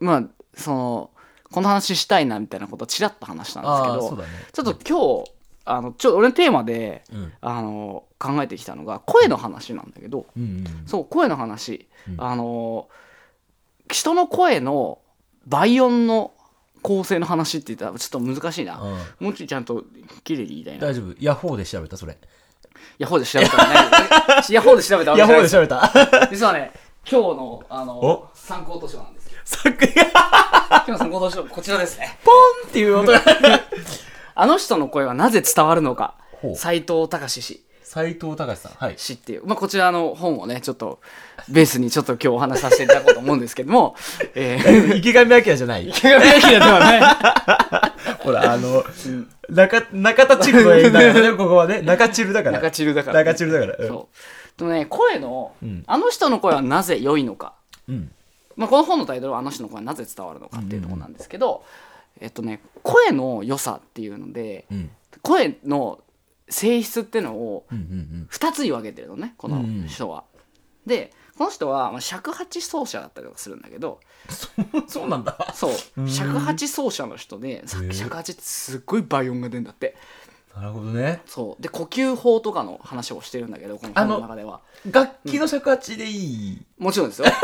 [0.00, 0.24] ーまあ
[0.56, 1.10] その
[1.50, 4.24] この話したいなみたいなことをちらっと話したんですけどね。
[4.52, 5.30] ちょっと今日
[5.64, 7.32] あのちょ俺のテーマでうん。
[7.40, 10.66] あの考えてきたのが声の話なんだけど、うんうん。
[10.86, 12.88] そう声の話、うんあの
[13.90, 14.98] 人の声の
[15.46, 16.32] 倍音の
[16.80, 19.84] 構成の話って言ったらちょっと難しいな、うんもうちょいちゃんと
[20.22, 21.14] 綺麗に言いたいな大丈夫。
[21.20, 22.18] ヤホーで調べた、それ。
[22.98, 23.74] ヤホーで調べたらね。
[24.50, 26.28] ヤホーで調べたヤホーで調べた。
[26.30, 26.72] 実はね
[27.10, 28.28] 今日のあのお？
[28.34, 29.40] 参考図書なんですよ。
[29.66, 32.18] 今日の参考図書こちらですね。
[32.24, 32.30] ポ
[32.66, 33.20] ンっていう音が。
[34.36, 36.14] あの人の声はなぜ伝わるのか。
[36.56, 37.64] 斎藤隆氏
[37.94, 38.72] 斎藤隆さん。
[38.72, 38.94] はい。
[38.96, 40.98] 詩っていう、まあ、こちらの本をねちょっと
[41.48, 43.94] ベースにちょっと今日お話しさせていただこうと思うんですけども、
[44.34, 45.88] えー、池上彰じゃない。
[45.88, 47.00] 池上彰ではない
[48.18, 48.84] ほら、あの、
[49.48, 51.82] 中、中田チルの映画だからね、 ここはね。
[51.82, 52.58] 中チルだから。
[52.58, 53.76] 中チルだからね中チルだから。
[53.78, 57.54] うんそうでもね声の、うんあの人の声はなぜ良いのか、
[57.88, 58.10] うん。
[58.56, 61.64] まあ、この本のタイトルは「あの人の声はなぜ伝わるのか」っていうところなんですけど、
[62.20, 64.90] えっとね声の良さっていうのでうん。
[65.22, 66.00] 声の
[66.48, 70.24] 性質っていうのをうんうん2つに分けてるのねこの人は。
[70.86, 74.00] でこの人はまあ尺八奏者だったりとかするんだけど
[74.74, 74.84] うん。
[74.88, 75.52] そうなんだ。
[75.54, 79.96] そううん尺八奏者の人でさへえ尺八ってすっごい倍音が出るんだって
[80.56, 81.20] なるほどね。
[81.26, 86.14] そうで呼吸法とかの話をしてるんだけどこの本の中では楽器の尺八でい
[86.54, 86.62] い？
[86.78, 87.26] もちろんですよ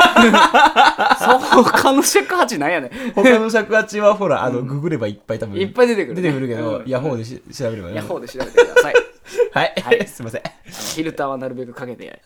[1.19, 5.59] そう他の尺八なんやねん他の尺八はほら、あの、ググればいっぱい多分。
[5.59, 7.95] いっぱい出てくるね出てくるけど、うんヤホーでし調べればね。
[7.95, 8.93] ヤホーで調べてください
[9.51, 9.73] はい。
[9.81, 10.41] はいすいません。
[10.41, 12.21] あのフィルターはなるべくかけて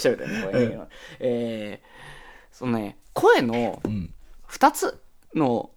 [0.00, 0.78] 調べてねこれね
[1.20, 4.12] えーそのね声のうん。
[4.50, 4.98] 2つ
[5.34, 5.68] の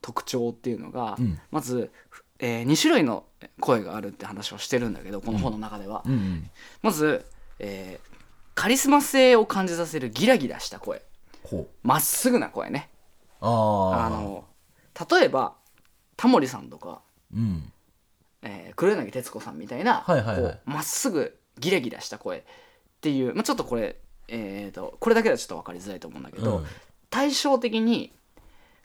[0.00, 1.90] 特徴っていうのが、うんまず、
[2.40, 3.24] え2種類の
[3.60, 6.50] 声があるって話をしてるんだけどこの本の中では、うんうん。
[6.82, 7.24] まず、
[7.58, 8.10] えー
[8.56, 11.00] カリスマ性を感じさせるギラギラした声。
[11.82, 12.90] まっすぐな声ね
[13.40, 14.06] ああ。
[14.06, 14.44] あ、の
[15.10, 15.54] 例えば
[16.16, 17.00] タモリさんとか、
[17.34, 17.72] うん。
[18.42, 22.42] えー黒柳徹子さんみたいなはいはいはいっすぐギラギラした声っ
[23.00, 23.96] ていう、まあ、ちょっとこれ、
[24.28, 26.64] えー、とこれだけではちょっと分かりづらいと思うんだけど、うん
[27.10, 28.12] 対照的に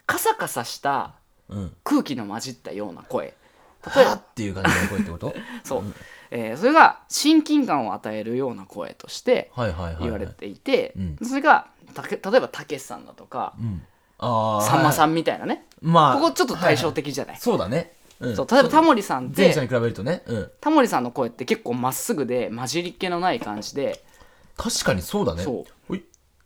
[0.07, 1.13] カサカサした
[1.47, 3.35] うん空気の混じったような声
[3.95, 4.11] 例えば。
[4.11, 5.33] はっていう感じの声ってこと？
[5.63, 5.83] そう、
[6.31, 10.03] えーそれが親近感を与えるような声としてはいはいはいはい。
[10.03, 11.17] 言われていて、うん。
[11.27, 13.81] それがたけ例えばたけしさんだとか、うん。
[14.17, 17.93] ああさんまさんんみたいなね、まあここちょっと対照的的じゃない、そうだね。
[18.19, 18.36] うん。
[18.36, 20.23] そう例えばタモリさんって前者に比べるとね。
[20.25, 20.51] うん。
[20.61, 24.03] タモリさんの声って結構まっすぐで混じりっ気のない感じで。
[24.57, 25.43] 確かにそうだね。
[25.43, 25.97] そう。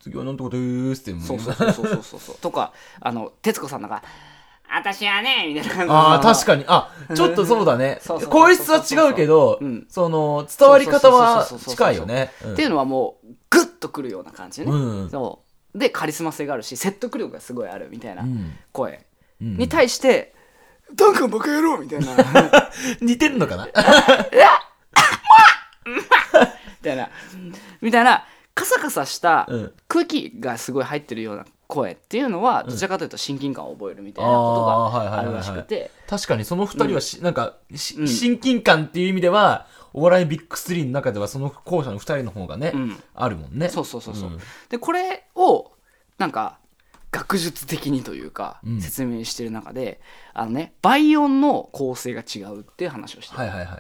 [0.02, 2.36] 次はなんとかでーすってもそうそうそうそうそうそうそう。
[2.38, 2.72] とか
[3.02, 4.02] あの徹子さんなんか
[4.72, 6.66] 「私はね」みたいな感じああ確にかに。
[6.68, 8.00] あちょっとそうだね。
[8.30, 9.88] 声質は違うけどうん。
[9.90, 12.32] その伝わり方は近いよね。
[12.46, 12.54] うん。
[12.54, 15.10] っていうのはもうグッとくるような感じね、うん。
[15.10, 15.44] そ
[15.74, 15.78] う。
[15.78, 18.54] でカリスマ性があるし説得力がすごいあるみたいなうん。
[18.72, 19.06] 声
[19.42, 19.58] うん。
[19.58, 20.34] に対して
[20.94, 22.08] 「ダンカンバカ野郎!」みたいな。
[23.02, 23.68] 似てんのかな？
[25.86, 26.04] み
[26.84, 27.10] たいな。
[27.82, 28.24] みたいな
[28.56, 29.74] カサカサしたうん。
[29.88, 35.92] 空気がすごい入ってるような声っていうのはどちらかというと親近感を覚えるみたいなことがあるらしくて。
[36.08, 38.08] 確かにその二人はし、なんか、しうん。
[38.08, 43.04] 親近感っていう意味では、お笑いビッグスリーの中ではその後者の二人の方がね、うん。
[43.14, 43.70] あるもんね。
[43.70, 44.40] そうそうそうそう、ん。
[44.70, 45.72] でこれを
[46.18, 46.58] なんか
[47.12, 48.82] 学術的にというかうん。
[48.82, 50.02] 説明してる中で、
[50.34, 53.78] あのね倍音の構成が違うっていう話をしてる、はいはいはいは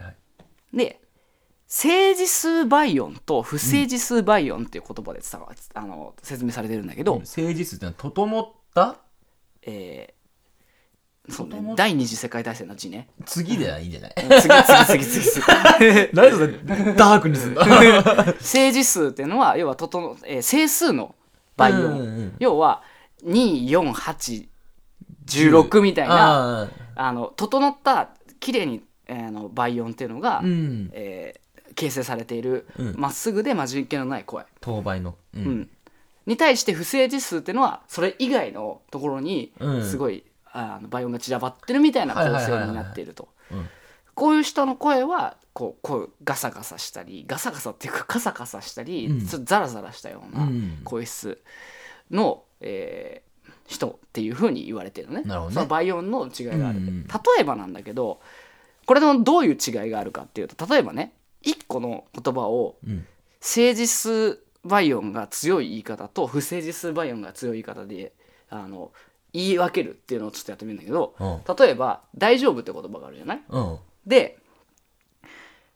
[0.74, 0.78] い。
[0.78, 0.99] で
[1.72, 8.97] 正字数倍音と不正字数倍音っていう言葉で伝わあの説明されてるんだけど、政治数ってのは整った？
[9.61, 10.20] えー
[11.32, 13.07] そうね第二次世界大戦の字ね。
[13.24, 14.11] 次ではいいんじゃない？
[14.41, 14.49] 次
[14.97, 15.41] 次次次次。
[16.11, 16.53] 何それ、
[16.95, 17.63] ダークにすんだ。
[18.41, 21.13] 正字数っていうのは要はととの、えー整数の
[21.55, 22.36] 倍音、うんうんうん。
[22.39, 22.82] 要は
[23.28, 28.09] 24816みたいなああの整った
[28.39, 30.89] 綺麗に、えーあの倍音っていうのが、ーうん。
[30.93, 31.39] えー
[31.80, 32.95] 形成されているうん。
[32.97, 35.15] ま、っすぐで混じりっ気のない声、当倍の。
[35.34, 35.69] ううん。
[36.25, 39.89] に対して不正字数っていうのはそれ以外のところにうん。
[39.89, 43.30] すごい、あの倍音が散らばってるみたいな構成になっていると。
[43.51, 43.69] うん。
[44.13, 49.25] こういう人の声はこうこうガサガサしたりガサガサっていうかカサカサしたり、うん。
[49.25, 50.82] ちょっとザラザラしたようなうん。
[50.84, 51.41] 声質
[52.11, 53.30] の、えー
[53.65, 55.21] 人っていうふうに言われてるのね。
[55.25, 55.53] なるほどね。
[55.53, 57.07] その倍音の違いがある、うん。
[57.07, 58.19] 例えばなんだけど
[58.88, 61.13] これのどういう違いがあるかっていうと例えばね
[61.46, 63.06] 1個の言葉をうん。
[63.42, 68.12] 正字数倍音が強い言い方と不正字数倍音が強い言い方で
[68.50, 68.92] あの
[69.32, 71.56] 言い分けるっていうのをちょっとやってみるんだけどうん。
[71.58, 73.42] 例えば「大丈夫」って言葉があるじゃない？
[73.50, 73.78] うん。
[74.06, 74.38] で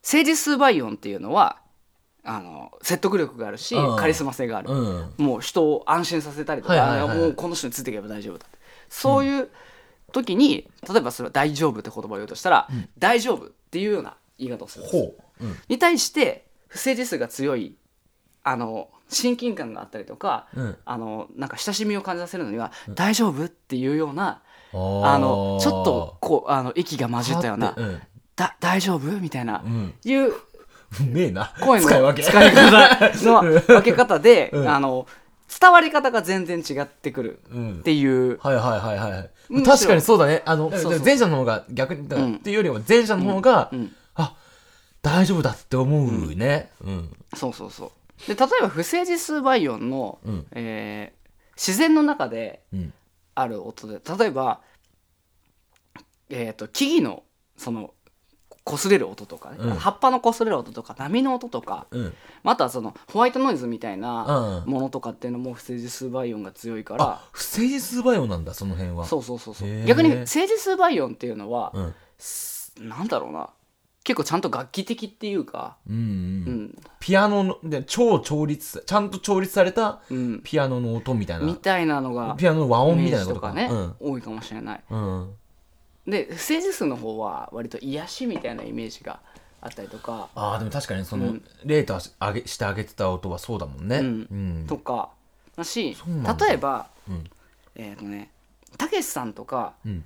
[0.02, 1.60] 正字数倍音っていうのは
[2.26, 5.14] あの説得力があるしうんカリスマ性がある、うん。
[5.18, 8.58] もう人を安心させたりとか、はいはいはいあもうこの人についていけば大丈夫だって
[8.90, 9.50] そういう
[10.12, 12.68] 時に、例えばそれは「大丈夫」って言葉を言うとしたら
[13.00, 15.23] 「大丈夫」っていうような言い方をするんです。
[15.68, 17.76] に対して不正字数が強い
[18.44, 20.78] あの親近感があったりとか、うん。
[20.86, 24.42] あのなんか親しみを感じさせるのには「大丈夫?」っていうような
[24.74, 28.02] ああのちょっとこうあの息が混じったようなうん。
[28.36, 29.94] 「だ大丈夫?」みたいな、うん。
[30.04, 30.34] いうう
[31.06, 31.54] め えな。
[31.62, 34.68] 声の使い方の 分け方で、うん。
[34.68, 35.08] あの
[35.60, 37.80] 伝わり方が全然違ってくるうん。
[37.80, 39.30] っていう、はいはいはいはい。
[39.50, 39.74] むしろ。
[39.74, 40.42] 確かにそうだね。
[40.46, 40.72] あの
[41.04, 42.36] 前者の方が逆にうん。
[42.36, 44.03] っていうよりは前者の方が、うん、あ
[45.04, 46.72] 大丈夫だって思うね。
[46.82, 47.10] うん。
[47.36, 47.92] そうそうそ
[48.28, 48.28] う。
[48.28, 50.48] で例えば不正字数倍音の、うん。
[50.54, 51.24] えー
[51.56, 52.94] 自然の中でうん。
[53.36, 54.62] ある音で例えば、
[56.30, 57.24] えー、と木々の
[57.58, 57.94] その
[58.66, 59.76] 擦れる音とかね、うん。
[59.76, 62.14] 葉っぱの擦れる音とか波の音とか、うん。
[62.44, 64.72] またはそのホワイトノイズみたいなうん。
[64.72, 67.04] ものとかっていうのも不正字数倍音が強いから。
[67.04, 69.06] あ不正字数倍音なんだその辺は。
[69.06, 69.86] そうそうそうそう。
[69.86, 72.88] 逆に正字数倍音っていうのは、うん。
[72.88, 73.50] なんだろうな
[74.04, 76.02] 結構ちゃんと楽器的っていうかうんうん。
[76.02, 76.06] う
[76.64, 76.76] ん。
[77.00, 80.42] ピアノので超調律ちゃんと調律されたうん。
[80.44, 81.46] ピアノの音みたいな。
[81.46, 83.54] みたいなのがピアノの和音みたいなことか。
[83.54, 83.96] ね、うん。
[84.00, 84.84] 多いかもしれない。
[84.90, 85.34] うん。
[86.06, 89.20] で不正字数の方は割と癒しみたいなイメージが
[89.62, 91.44] あったりとか、ああでも確かにその、うん。
[91.64, 94.00] レート上げしてあげてた音はそうだもんね。
[94.00, 94.06] うん。
[94.06, 94.66] うん。
[94.68, 95.10] とか。
[95.56, 95.96] だし
[96.48, 97.24] 例えばうん。
[97.76, 98.32] えっ、とね
[98.78, 100.06] たけしさんとかうん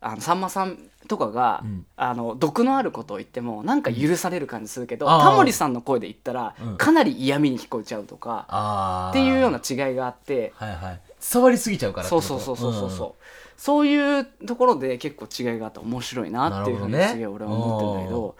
[0.00, 0.78] あのさんまさん
[1.08, 1.86] とかが、うん。
[1.96, 5.30] あの毒のあることを言ってもなんか許される感じするけど、うんあー。
[5.30, 6.76] タモリさんの声で言ったら、うん。
[6.76, 11.00] かなり嫌味に聞こえちゃうとかああっていうような違いがあってはいはい。
[11.32, 12.26] 伝わりすぎちゃうからってこと？
[12.26, 13.24] そうそうそうそうそうそう、
[13.56, 17.12] そういうところで結構違いがあって面白いなっていうふうになるほどね。
[17.12, 18.36] すげえ俺は思ってるんだけど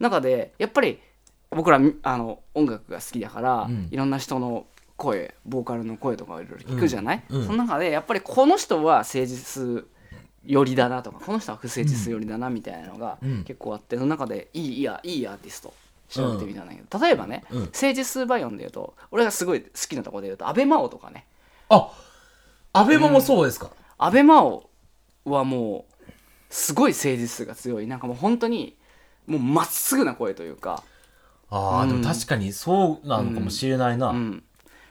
[0.00, 0.98] 中でやっぱり
[1.50, 3.88] 僕らあの音楽が好きだから、うん。
[3.90, 4.66] いろんな人の
[4.96, 7.40] 声ボーカルの声とかをいろいろ聞くじゃない、うん。
[7.40, 7.46] うん。
[7.46, 9.86] その中でやっぱりこの人は誠実
[10.44, 13.44] 寄りだなとかこの人は不誠実寄りだなみたいなのがうん。
[13.44, 15.72] 結構あって、その中でいいいやいいアーティストっ
[16.08, 17.60] 調べてみたんだけど、例えばね、うん。
[17.66, 21.26] 政治数倍音で言うと俺がすごい好きなところで言うと安倍真央とかね。
[21.68, 21.90] あ
[22.72, 24.70] アベマもそうですか、安倍真央
[25.24, 26.12] はもう
[26.50, 27.86] すごい誠実数が強い。
[27.86, 28.76] なんかもう本当に
[29.26, 30.82] もうまっすぐな声というか、
[31.50, 34.42] ああ、でも確かにそうなのかもしれないな、うん、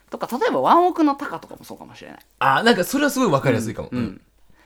[0.09, 4.21] とか例えばワンオクのタカとかもそうかもしれない、ああなんかそれはすごい分かりやすいかも、うん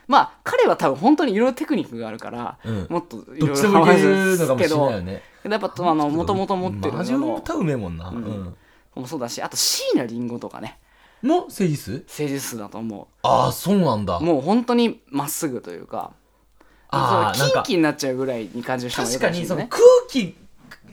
[0.08, 2.88] まあ彼は多分本当にいろいろテクニックがあるから、うん。
[2.89, 5.22] もっといどっろいろちでもいけるのかもしれないよね。
[5.43, 8.56] やっぱあのもともと持ってるマジのの歌うめえもんな、うん。
[8.95, 10.80] もそうだしあと椎名林檎とかね。
[11.24, 12.04] の誠実？
[12.08, 14.18] 数誠実数だと思ああそうなんだ。
[14.18, 16.12] うもう本当にまっすぐというか
[16.89, 19.68] あそうキンキンになっちゃうぐらいに感じる人もい確るかもしれないね。
[19.70, 20.32] かにその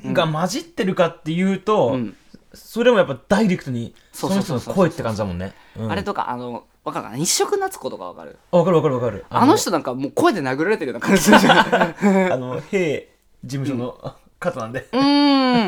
[0.04, 2.16] 空気が混じってるかっていうと、うん。
[2.54, 4.64] それもやっぱダイレクトにその人そうそうそう。
[4.64, 5.92] そうの声って感じだもんね、うん。
[5.92, 7.16] あれとかあのわかるかな？
[7.16, 8.38] 日食夏子とかわかる。
[8.50, 9.24] あわかるわかるわかる。
[9.30, 13.08] あの人なんかもう声で殴られてるような感じするじゃんう あの兵
[13.44, 15.66] 事務所の方なんで、ーん。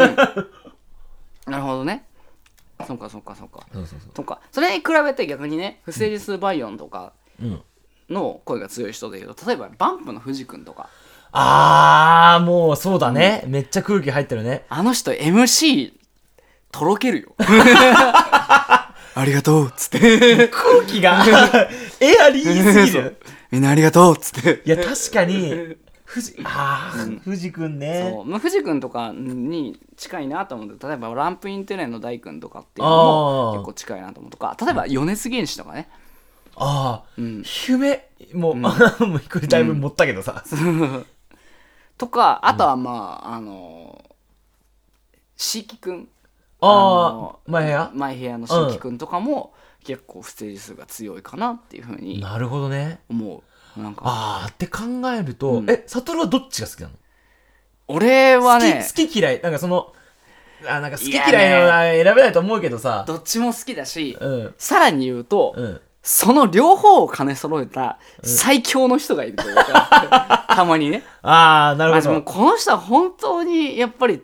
[1.46, 2.04] なるほどね。
[2.86, 3.64] そうかそうかそうか。
[3.72, 4.12] そうそうそう。
[4.12, 4.40] とか。
[4.50, 7.62] それに比べて逆にね不誠実バイオンとかうん
[8.10, 10.88] の声が強い人でいうと例えばバンプの藤君とか。
[11.34, 14.66] あーもうそうだね、めっちゃ空気入ってるね。
[14.68, 15.94] あの人 MC
[16.70, 17.34] とろけるよ
[19.14, 20.48] ありがとうっつって。
[20.52, 21.24] 空気が
[22.00, 23.20] エアリーすぎる。
[23.50, 24.62] みんなありがとうっつって。
[24.64, 28.10] いや確かに藤ああ、藤君ね。
[28.12, 28.24] そう。
[28.24, 30.78] まあ、藤君とかに近いなと思う。
[30.82, 34.56] 例えばランプインテレンの大君とかっていうのも結構近いなと思うとか。
[34.60, 35.88] 例えば米津玄師とかね、
[36.56, 37.42] ああ、うん。
[37.68, 38.08] 夢。
[38.34, 38.72] もう、もう
[39.30, 40.44] これだいぶ持ったけどさ、
[41.98, 44.04] とかあとはまあ、あの
[45.36, 46.08] 椎木君
[46.62, 47.90] あのあ前部屋？
[47.94, 49.52] マイヘアの椎木君とかも、
[49.84, 53.00] 結構不正実数が強いかなっていうふうになるほどね。
[53.10, 53.42] 思
[53.76, 53.80] う。
[53.80, 54.02] なんか。
[54.04, 54.82] ああって考
[55.12, 55.70] えると、うん。
[55.70, 56.94] え悟はどっちが好きなの？
[57.88, 59.42] 俺はね好き嫌い？
[59.42, 59.92] なんかその
[60.68, 63.04] あなんか好き嫌いのは選べないと思うけどさ。
[63.06, 64.54] どっちも好きだし、うん。
[64.56, 65.80] さらに言うと、うん。
[66.04, 71.04] その両方を兼ね揃えた最強の人がいるというか、たまにね。
[71.22, 72.22] ああなるほど。
[72.22, 74.20] この人は本当にやっぱり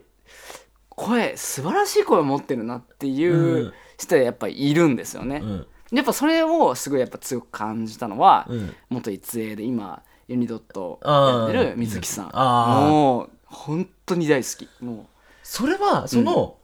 [0.98, 3.72] 声素晴らしい声を持ってるなっていううん。
[3.96, 5.40] 人はやっぱりいるんですよね。
[5.42, 5.66] うん。
[5.92, 8.74] やっぱそれをすごいやっぱ強く感じたのは、うん。
[8.90, 12.90] 元一栄で今ユニドットやってる水木さん。
[12.90, 14.84] もう本当に大好き。
[14.84, 15.06] も
[15.42, 16.56] それはその、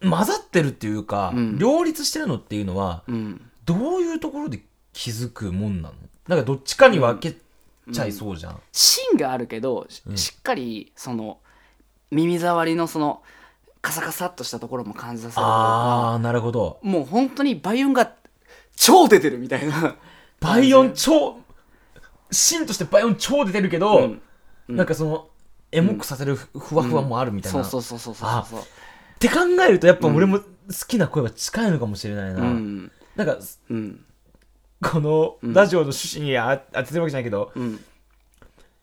[0.00, 1.58] 混ざってるっていうか、うん。
[1.58, 4.60] 両立してるのっていうのはう、うん、どういうところで
[4.92, 5.94] 気づくもんなの？
[6.26, 7.38] なんかどっちかに分け
[7.92, 11.38] ちゃいそうじゃん、芯があるけど、しっかりその
[12.10, 13.22] 耳障りのその
[13.82, 16.78] カサカサっとしたところも感じさせるああなるほど。
[16.82, 18.12] もう本当にバイオンが
[18.76, 19.96] 超出てるみたいな。
[20.40, 21.38] バイオン超
[22.30, 24.22] 芯としてバイオン超出てるけど、うん。
[24.68, 25.28] なんかその
[25.72, 28.60] エモくさせるふふわふわもあるみたいな、そうそうそうそうそうあそう。
[28.60, 28.64] っ
[29.18, 30.44] て考えるとやっぱ俺も好
[30.86, 32.92] きな声は近いのかもしれないな、うん。
[33.16, 33.38] なんか
[33.68, 34.04] うん。
[34.82, 37.84] このラジオの趣旨にあ当ててるわけじゃないけど、うん。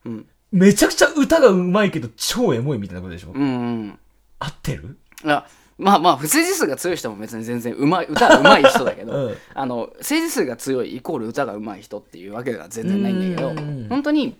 [0.05, 3.99] うんめちゃくちゃ歌がうまいけど超エモいみたいなことでしょ、うんうん。
[4.39, 4.97] 合ってる？
[5.23, 5.45] いや
[5.77, 9.37] まあまあ不正字数が強い人も別に全然うまい歌がうまい人だけど、うん。
[9.53, 13.87] あの正字数が強いイコール歌がうまい人っていうわけでは全然ないんだけどうん。
[13.89, 14.37] 本当に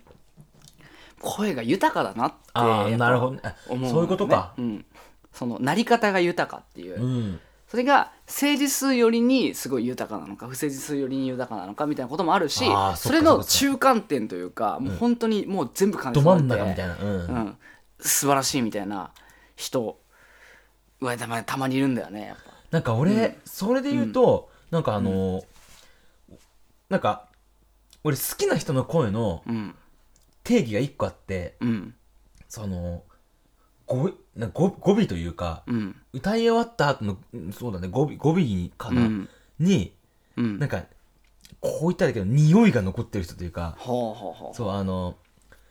[1.20, 3.32] 声が豊かだなってあやっぱあなるほど。
[3.32, 3.90] ねあ思うのね。
[3.90, 4.84] そういうことか、うん、
[5.32, 17.10] そのなり方が豊かっていう、うんそれが政治数よりにすごい豊かなのか不政治数よりに豊かなのかみたいなこともあるしそそれの中間点というかもう本当にもう全部感じど真ん中みたいな、うん。
[17.10, 17.56] うん、
[18.00, 19.10] 素晴らしいみたいな
[19.54, 19.98] 人
[21.00, 22.52] はたまたまにいるんだよねやっぱ。
[22.70, 25.44] なんか俺、それで言うと、なんかあのー
[26.90, 27.28] なんか
[28.02, 29.74] 俺好きな人の声のうん。
[30.42, 31.94] 定義が一個あってうん。
[32.48, 33.02] その
[33.88, 39.28] 語な語語尾というかうん歌い終わった後のうんそうだね語尾語尾にかな、うん。
[39.58, 39.92] に
[40.36, 40.58] うん。
[40.58, 40.84] なんか
[41.60, 44.56] こう言ったらいいけど匂いが残ってる人というかほうほうほう。
[44.56, 45.16] そうあの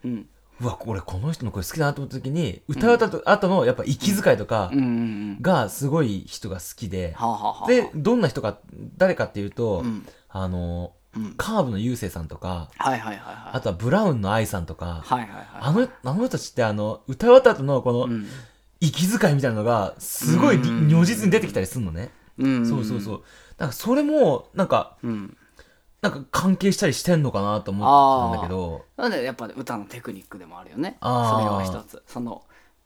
[0.04, 0.28] うん。
[0.60, 4.80] うわ俺この人の声好きだなと思った時に歌う後,、後のやっぱ息遣いとかうん。
[4.80, 8.58] うんうんがすごい人が好きで、はあはあはあでどんな人か
[8.98, 10.06] 誰かっていうと、うん。
[10.30, 10.97] あのうん
[11.38, 13.52] カーブのゆうせいさんとかはいはいはいはい。
[13.54, 18.28] あとはブラウンの愛さんとか、はいはいはいあのあの人たちってあの歌い終わった後のこのうん。
[18.80, 22.68] 息遣いみたいなのがすごい如実に出てきたりするのね、うん。
[22.68, 23.24] そうそうそう。
[23.58, 25.36] なんかそれもなんかうん。
[26.00, 28.86] なんか関係したりしてんのかなと思ったんだけど。
[28.96, 30.98] なんでやっぱ歌のテクニックでもあるよね。
[31.02, 32.04] それあーは一つ。
[32.06, 32.44] その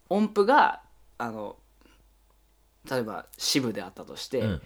[0.07, 0.82] 音符が
[1.17, 1.57] あの
[2.89, 4.61] 例えば支部であったとして、うん。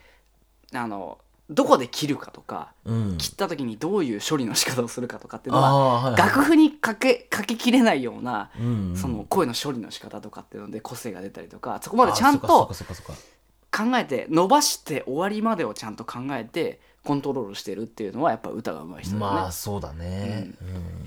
[0.76, 1.18] あの
[1.50, 3.18] どこで切るかとかうん。
[3.18, 6.18] 切った時にどういう処理の仕方をするかとかっていうのははいはい。
[6.18, 8.90] 楽譜にかけ書ききれないようなうん。
[8.90, 13.36] うんその声の処理の仕方とかっていうので個性が出たりとかそこまでちゃんあとそっかそっかそっか
[13.76, 20.52] 考えて伸ばして終わりまでをちゃんと考えてコントロールしてるっていうのはやっぱ歌が上手い人だよね、まあそうだね。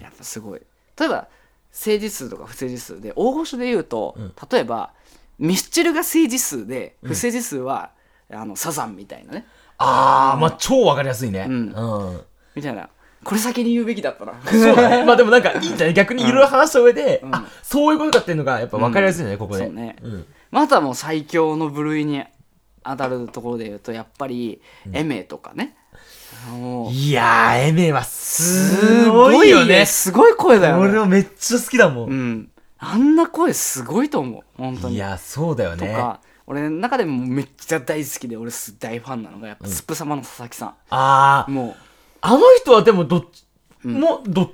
[0.00, 0.60] やっぱすごい。
[0.98, 1.28] 例えば
[1.72, 4.32] 正字数とか不正字数で大御所で言うと、うん。
[4.50, 4.92] 例えば
[5.38, 7.08] ミスチルが正字数でうん。
[7.08, 7.90] 不正字数は、
[8.30, 9.46] あのサザンみたいなね
[9.78, 11.46] ああまあ超わかりやすいね。
[11.48, 11.68] うん。
[11.70, 12.20] うん。
[12.54, 12.88] みたいな。
[13.24, 14.34] これ先に言うべきだったな。
[14.44, 15.04] そうだね。
[15.04, 15.94] まあでもなんかいいんじゃない？
[15.94, 17.34] 逆にいろいろ話した上でうん。
[17.34, 19.64] あそういうことかっていうのがやっぱわかりやすいねここで。
[19.64, 19.96] そうね。
[20.02, 20.26] うん。
[20.50, 22.24] まあ、あとはもう最強の部類に
[22.84, 24.60] 当たるところで言うとやっぱり
[24.92, 25.76] エメとかね、
[26.50, 26.90] もう。
[26.90, 29.80] いやーエメはすすごごいよね。
[29.80, 30.82] ねすごい声だよね。
[30.88, 32.32] 俺はめっちゃ好きだもうん。
[32.32, 34.42] んあんな声すごいと思う。
[34.56, 34.94] 本当に。
[34.94, 35.86] いやそうだよね。
[35.88, 36.20] とか
[36.50, 41.76] 俺の中でもめっちゃ大好きで俺す大ファンなのがやっぱスプ様の佐々木さん、ああも
[42.22, 43.44] あの人はでもどっち
[43.84, 44.00] うん。
[44.00, 44.50] もどう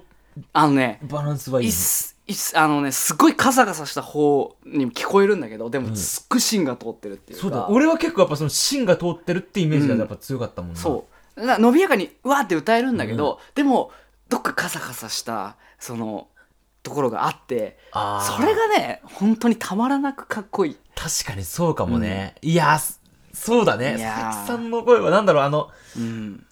[0.52, 7.68] あのねバランスはいいいっすいっすあのねすごいカサカサした方にも聞こえるんだけどでもすっごい芯が通ってるっていうか、そうだ。
[7.68, 10.00] 俺は結構やっぱその芯が通ってるってイメージがうん。
[10.00, 10.80] やっぱ強かったもんな。
[10.80, 11.40] そう。
[11.40, 13.92] だから伸びやかにうわーって歌えるんだけど、でも
[14.28, 16.26] どっかカサカサしたその
[16.82, 18.36] ところがあってあー。
[18.36, 23.00] それがね本当にたまらなくかっこいい確かにそうかもね、いやす
[23.32, 23.96] そうだね。
[23.98, 24.14] いやー。
[24.14, 25.42] 佐々木さんの声はなんだろう。
[25.42, 26.46] あのうん。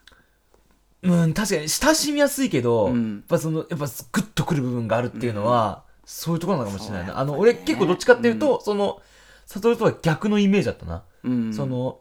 [1.03, 3.17] うん確かに親しみやすいけど、うん。
[3.17, 9.01] やっぱそのやっぱグッとくる部分があるっていうのは、そういうところなのかもしれないな、そうあの俺結構どっちかっていうと、その
[9.47, 11.53] 悟とは逆のイメージだったな、うん。
[11.55, 12.01] その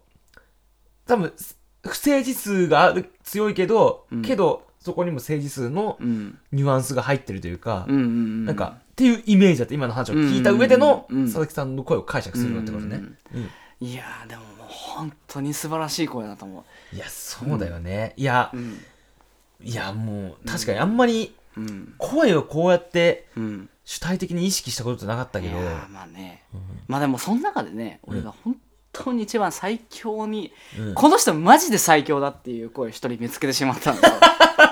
[1.08, 1.34] 多分
[1.84, 4.22] 不正字数がある強いけど、うん。
[4.22, 6.38] けどそこにも正字数のうん。
[6.52, 8.46] ニュアンスが入ってるというか、うんうん。
[8.46, 13.00] なんかっていうイメージだった今の話を聞いた上でのうん佐々木さんの声を解釈するのってことね、う
[13.40, 16.64] んいやーでももう本当に素晴らしい声だと思
[16.94, 18.52] いやそうだよね、いや
[19.64, 21.94] いやもう確かにあんまりうん。
[21.98, 23.70] 声をこうやってうん。
[23.84, 25.56] 主体的に意識したことってなかったいけど
[25.90, 26.44] まあね。
[26.88, 28.56] まあでもその中でね俺が本
[28.94, 30.94] 当に一番最強にうん。
[30.94, 34.10] この人マジで最強だっていう声を一人見つけてしまったんだ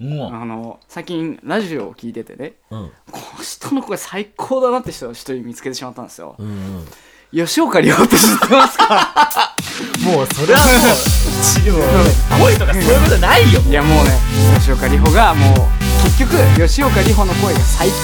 [0.00, 2.92] あの最近ラジオを聞いててねううん。
[3.10, 6.34] この人の声最高だなって人を一人見つけてしまったんですよ。
[6.38, 6.86] うんうん。
[7.32, 9.54] 吉岡里帆って知ってますか？
[10.04, 13.60] もうそれはもう声とかそういうことないよ。
[13.60, 14.10] いやもうね
[14.58, 15.58] 吉岡里帆がもう
[16.04, 16.32] 結局
[16.68, 17.94] 吉岡里帆の声が最強。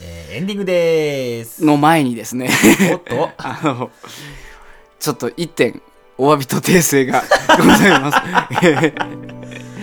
[0.00, 1.64] えーエンディングでーす。
[1.64, 2.48] の前にですね。
[2.92, 3.30] おっと。
[3.38, 3.90] あの
[4.98, 5.82] ちょっと一点
[6.24, 7.20] お詫びと訂正が
[7.58, 8.18] ございます
[8.64, 9.22] えー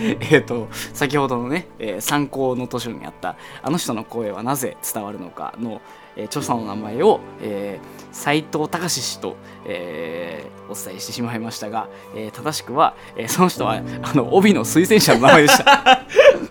[0.00, 5.82] えーと先ほどのね、えー参考の図書にあった「あの人の声はなぜ伝わるのかの」
[6.16, 9.36] えー著者の名前を、えー斉藤隆氏と、
[9.66, 16.00] えーお伝えしてしまいましたが、えー正しくは、えーその人はあの帯の推薦者の名前でした。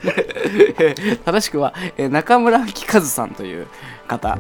[0.04, 3.66] え ー正しくは、えー中村明和さんという
[4.08, 4.38] 方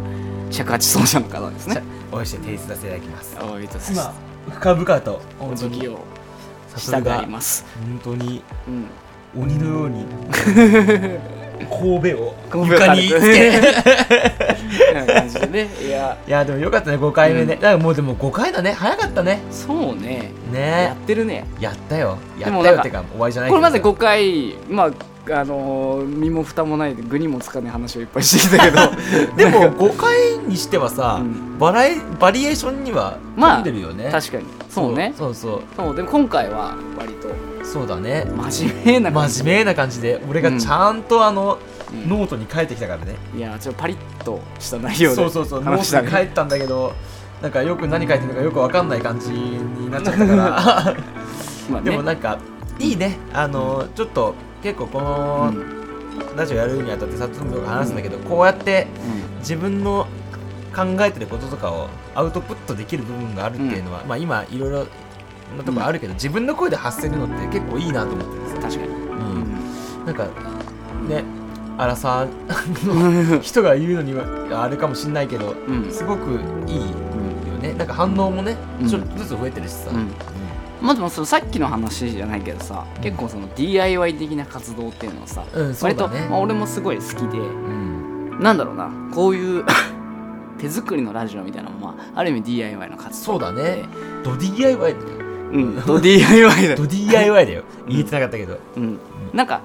[0.52, 1.82] 尺八奏者の方ですね。
[2.12, 4.29] お会いして提出させていただきますおめでとうござい今ます。
[4.50, 6.00] 深々とお辞儀を
[6.76, 7.66] したくあります。
[8.04, 8.86] 本当にうん。
[9.42, 10.06] 鬼のように
[11.70, 13.10] 神戸を床に。
[13.10, 13.52] つけ。
[14.94, 15.70] な感じでね。
[15.86, 17.60] いや、いやでもよかったね5回目ね、うん。
[17.60, 18.74] だからもうでも5回だね。
[18.74, 19.42] 早かったね。
[19.52, 20.32] そうね。
[20.54, 21.46] やねってるね。
[21.60, 22.18] やったよ。
[22.40, 22.80] やったよ。
[22.80, 24.92] ってか終わりじゃないこれまで5回、まあ、
[25.32, 28.78] あのー身も蓋もないで愚にもつかない話をいっぱいしてきたけど。
[29.36, 31.58] でもなんか5回にしてはさ、うん。
[31.60, 34.46] バラエバリエーションにはまあ富んでるよね、確かに。
[34.70, 35.14] そうね。
[35.18, 35.96] そうそうそう。
[35.96, 37.30] でも今回は割と。
[37.64, 38.26] そうだね。
[38.52, 40.22] 真面目な感じ真面目な感じで。
[40.30, 41.58] 俺がちゃんとあの、
[41.94, 42.10] うん。
[42.10, 45.64] ノートに書いてきたからね、いやちょっとパリッとした内容でそうそうそう。
[45.64, 46.94] ノートに書いたんだけど
[47.42, 50.36] なんかよく何書いてるのかよくわかんない感じになっちゃったから。
[51.72, 51.90] まあね。
[51.90, 52.38] でもなんか
[52.80, 53.18] いいね。
[53.34, 55.80] あのちょっと結構こうのん
[56.36, 58.88] ラジオやるにあたってさつんとか話すんだけどこうやって
[59.36, 60.08] う自分の
[60.76, 64.88] 考えてることとかをアウトプットできる部分があるっていうのは、まあ今いろいろ
[65.58, 68.88] なとこあるけど、自分の声で発せるのって結構いいなと思ってるんです確かに。
[68.88, 70.28] うん、なんか
[71.08, 71.24] ね
[71.78, 72.28] あらさ
[73.42, 75.56] 人が言うのにはあれかもしんないけど
[75.90, 76.86] すごくいいよ
[77.62, 77.74] ね。
[77.74, 78.88] なんか反応もね、うん。
[78.88, 80.12] ちょっとずつ増えてるしさ、うん
[80.82, 88.40] まあでもそのさっきの話じゃないけどさ結構その DIY 的な活動っていうのはさうんそう割と、まあ、俺もすごい好きでうん。
[88.40, 89.66] なんだろうなこういう
[90.58, 93.86] 手作りのラジオみたいなのも、まあ、ある意味 DIY の活動そうだね。
[94.24, 94.96] ド DIY だよ。
[95.52, 97.64] うんと DIY だド DIY だよ。
[97.88, 99.00] 言えてなかったけど、うん、
[99.34, 99.62] なんか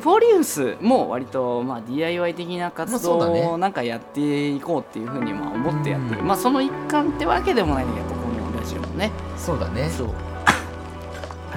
[0.00, 3.18] フォーリウスも割と、まあ、DIY 的な活動
[3.52, 6.26] をなんかやっていこうっていうふうにまあ思ってやってる、うん。
[6.26, 9.12] まあその一環ってわけでもないんだけどこのラジオもね。
[9.36, 9.88] そうだね。
[9.88, 10.08] そう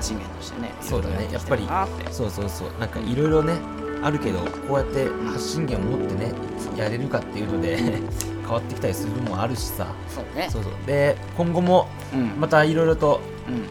[0.05, 1.15] 発信源としてねそうだね。
[1.15, 2.67] やっていきたいなってそうそうそう。
[2.79, 3.53] なんかいろいろね
[4.03, 6.33] あるけどこうやって発信源を持ってね
[6.77, 7.77] やれるかっていうので
[8.45, 9.87] 変わってきたりするのもあるしさ。
[10.07, 10.47] そうね。
[10.49, 10.71] そうそう。
[10.85, 12.39] で今後もうん。
[12.39, 13.65] またいろいろとうん。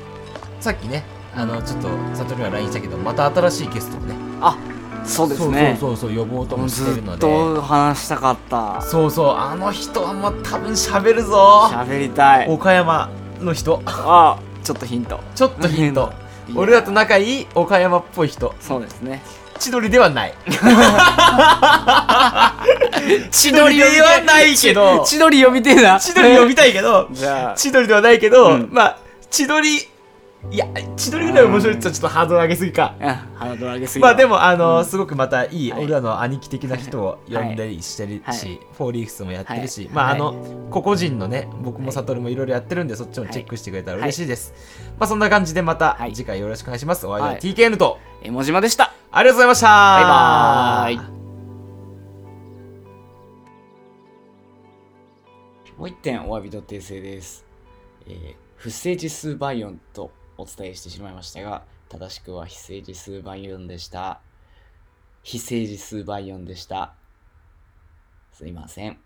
[0.60, 1.04] さっきね
[1.36, 4.56] あのちょっと悟りは LINE したけどまた新しいゲストをねあ
[5.04, 5.76] そうですね。
[5.78, 7.20] そうそうそうそう呼ぼうともしてずっるので。
[7.20, 8.80] と話したかった。
[8.80, 9.36] そうそう。
[9.36, 11.68] あの人はもう多分喋るぞ。
[11.70, 12.48] 喋りたい。
[12.48, 13.10] 岡山
[13.40, 13.82] の人。
[13.86, 15.20] あちょっとヒント。
[15.34, 16.10] ちょっとヒント
[16.54, 18.54] 俺らと仲いい岡山っぽい人。
[18.60, 19.22] そうですね。
[19.58, 20.34] 千鳥ではない。
[23.30, 25.04] 千鳥ではないけど。
[25.06, 25.98] 千鳥呼びてえな。
[26.00, 27.08] 千鳥呼びたいけど。
[27.14, 27.56] じゃあ。
[27.56, 28.68] 千鳥ではないけど、うん。
[28.72, 28.96] まあ
[29.30, 29.88] 千鳥
[30.50, 30.66] いや
[30.96, 32.94] 千鳥ぐらい面白いってちょっとハードル上げすぎか。
[33.00, 33.08] うん。
[33.08, 34.02] ハードル上げすぎ。
[34.02, 34.84] まあでもあの、うん。
[34.84, 35.84] すごくまたいい、はい。
[35.84, 38.60] 俺らの兄貴的な人を呼んだりしてるし、はい。
[38.72, 39.90] フォーリーフスもやってるし、はい。
[39.92, 44.54] まああはの個々人のね僕も悟もいろいろやってるんでそっちもチェックしてくれたら嬉しいです、
[44.98, 46.12] まあそんな感じでまたはい。
[46.12, 47.40] 次回よろしくお願いします、お相手ははい。
[47.40, 47.98] TKN と。
[48.22, 48.92] えもじまでした。
[49.10, 49.66] ありがとうございました。
[49.66, 51.14] バイバーイ。
[55.76, 57.44] もう一点お詫びと訂正です。
[58.06, 64.20] えー不正字数倍音とお伝えしてしまいましたが、正しくは非正字数倍4でした。
[65.22, 66.94] 非正字数倍4でした。
[68.32, 68.98] すいません。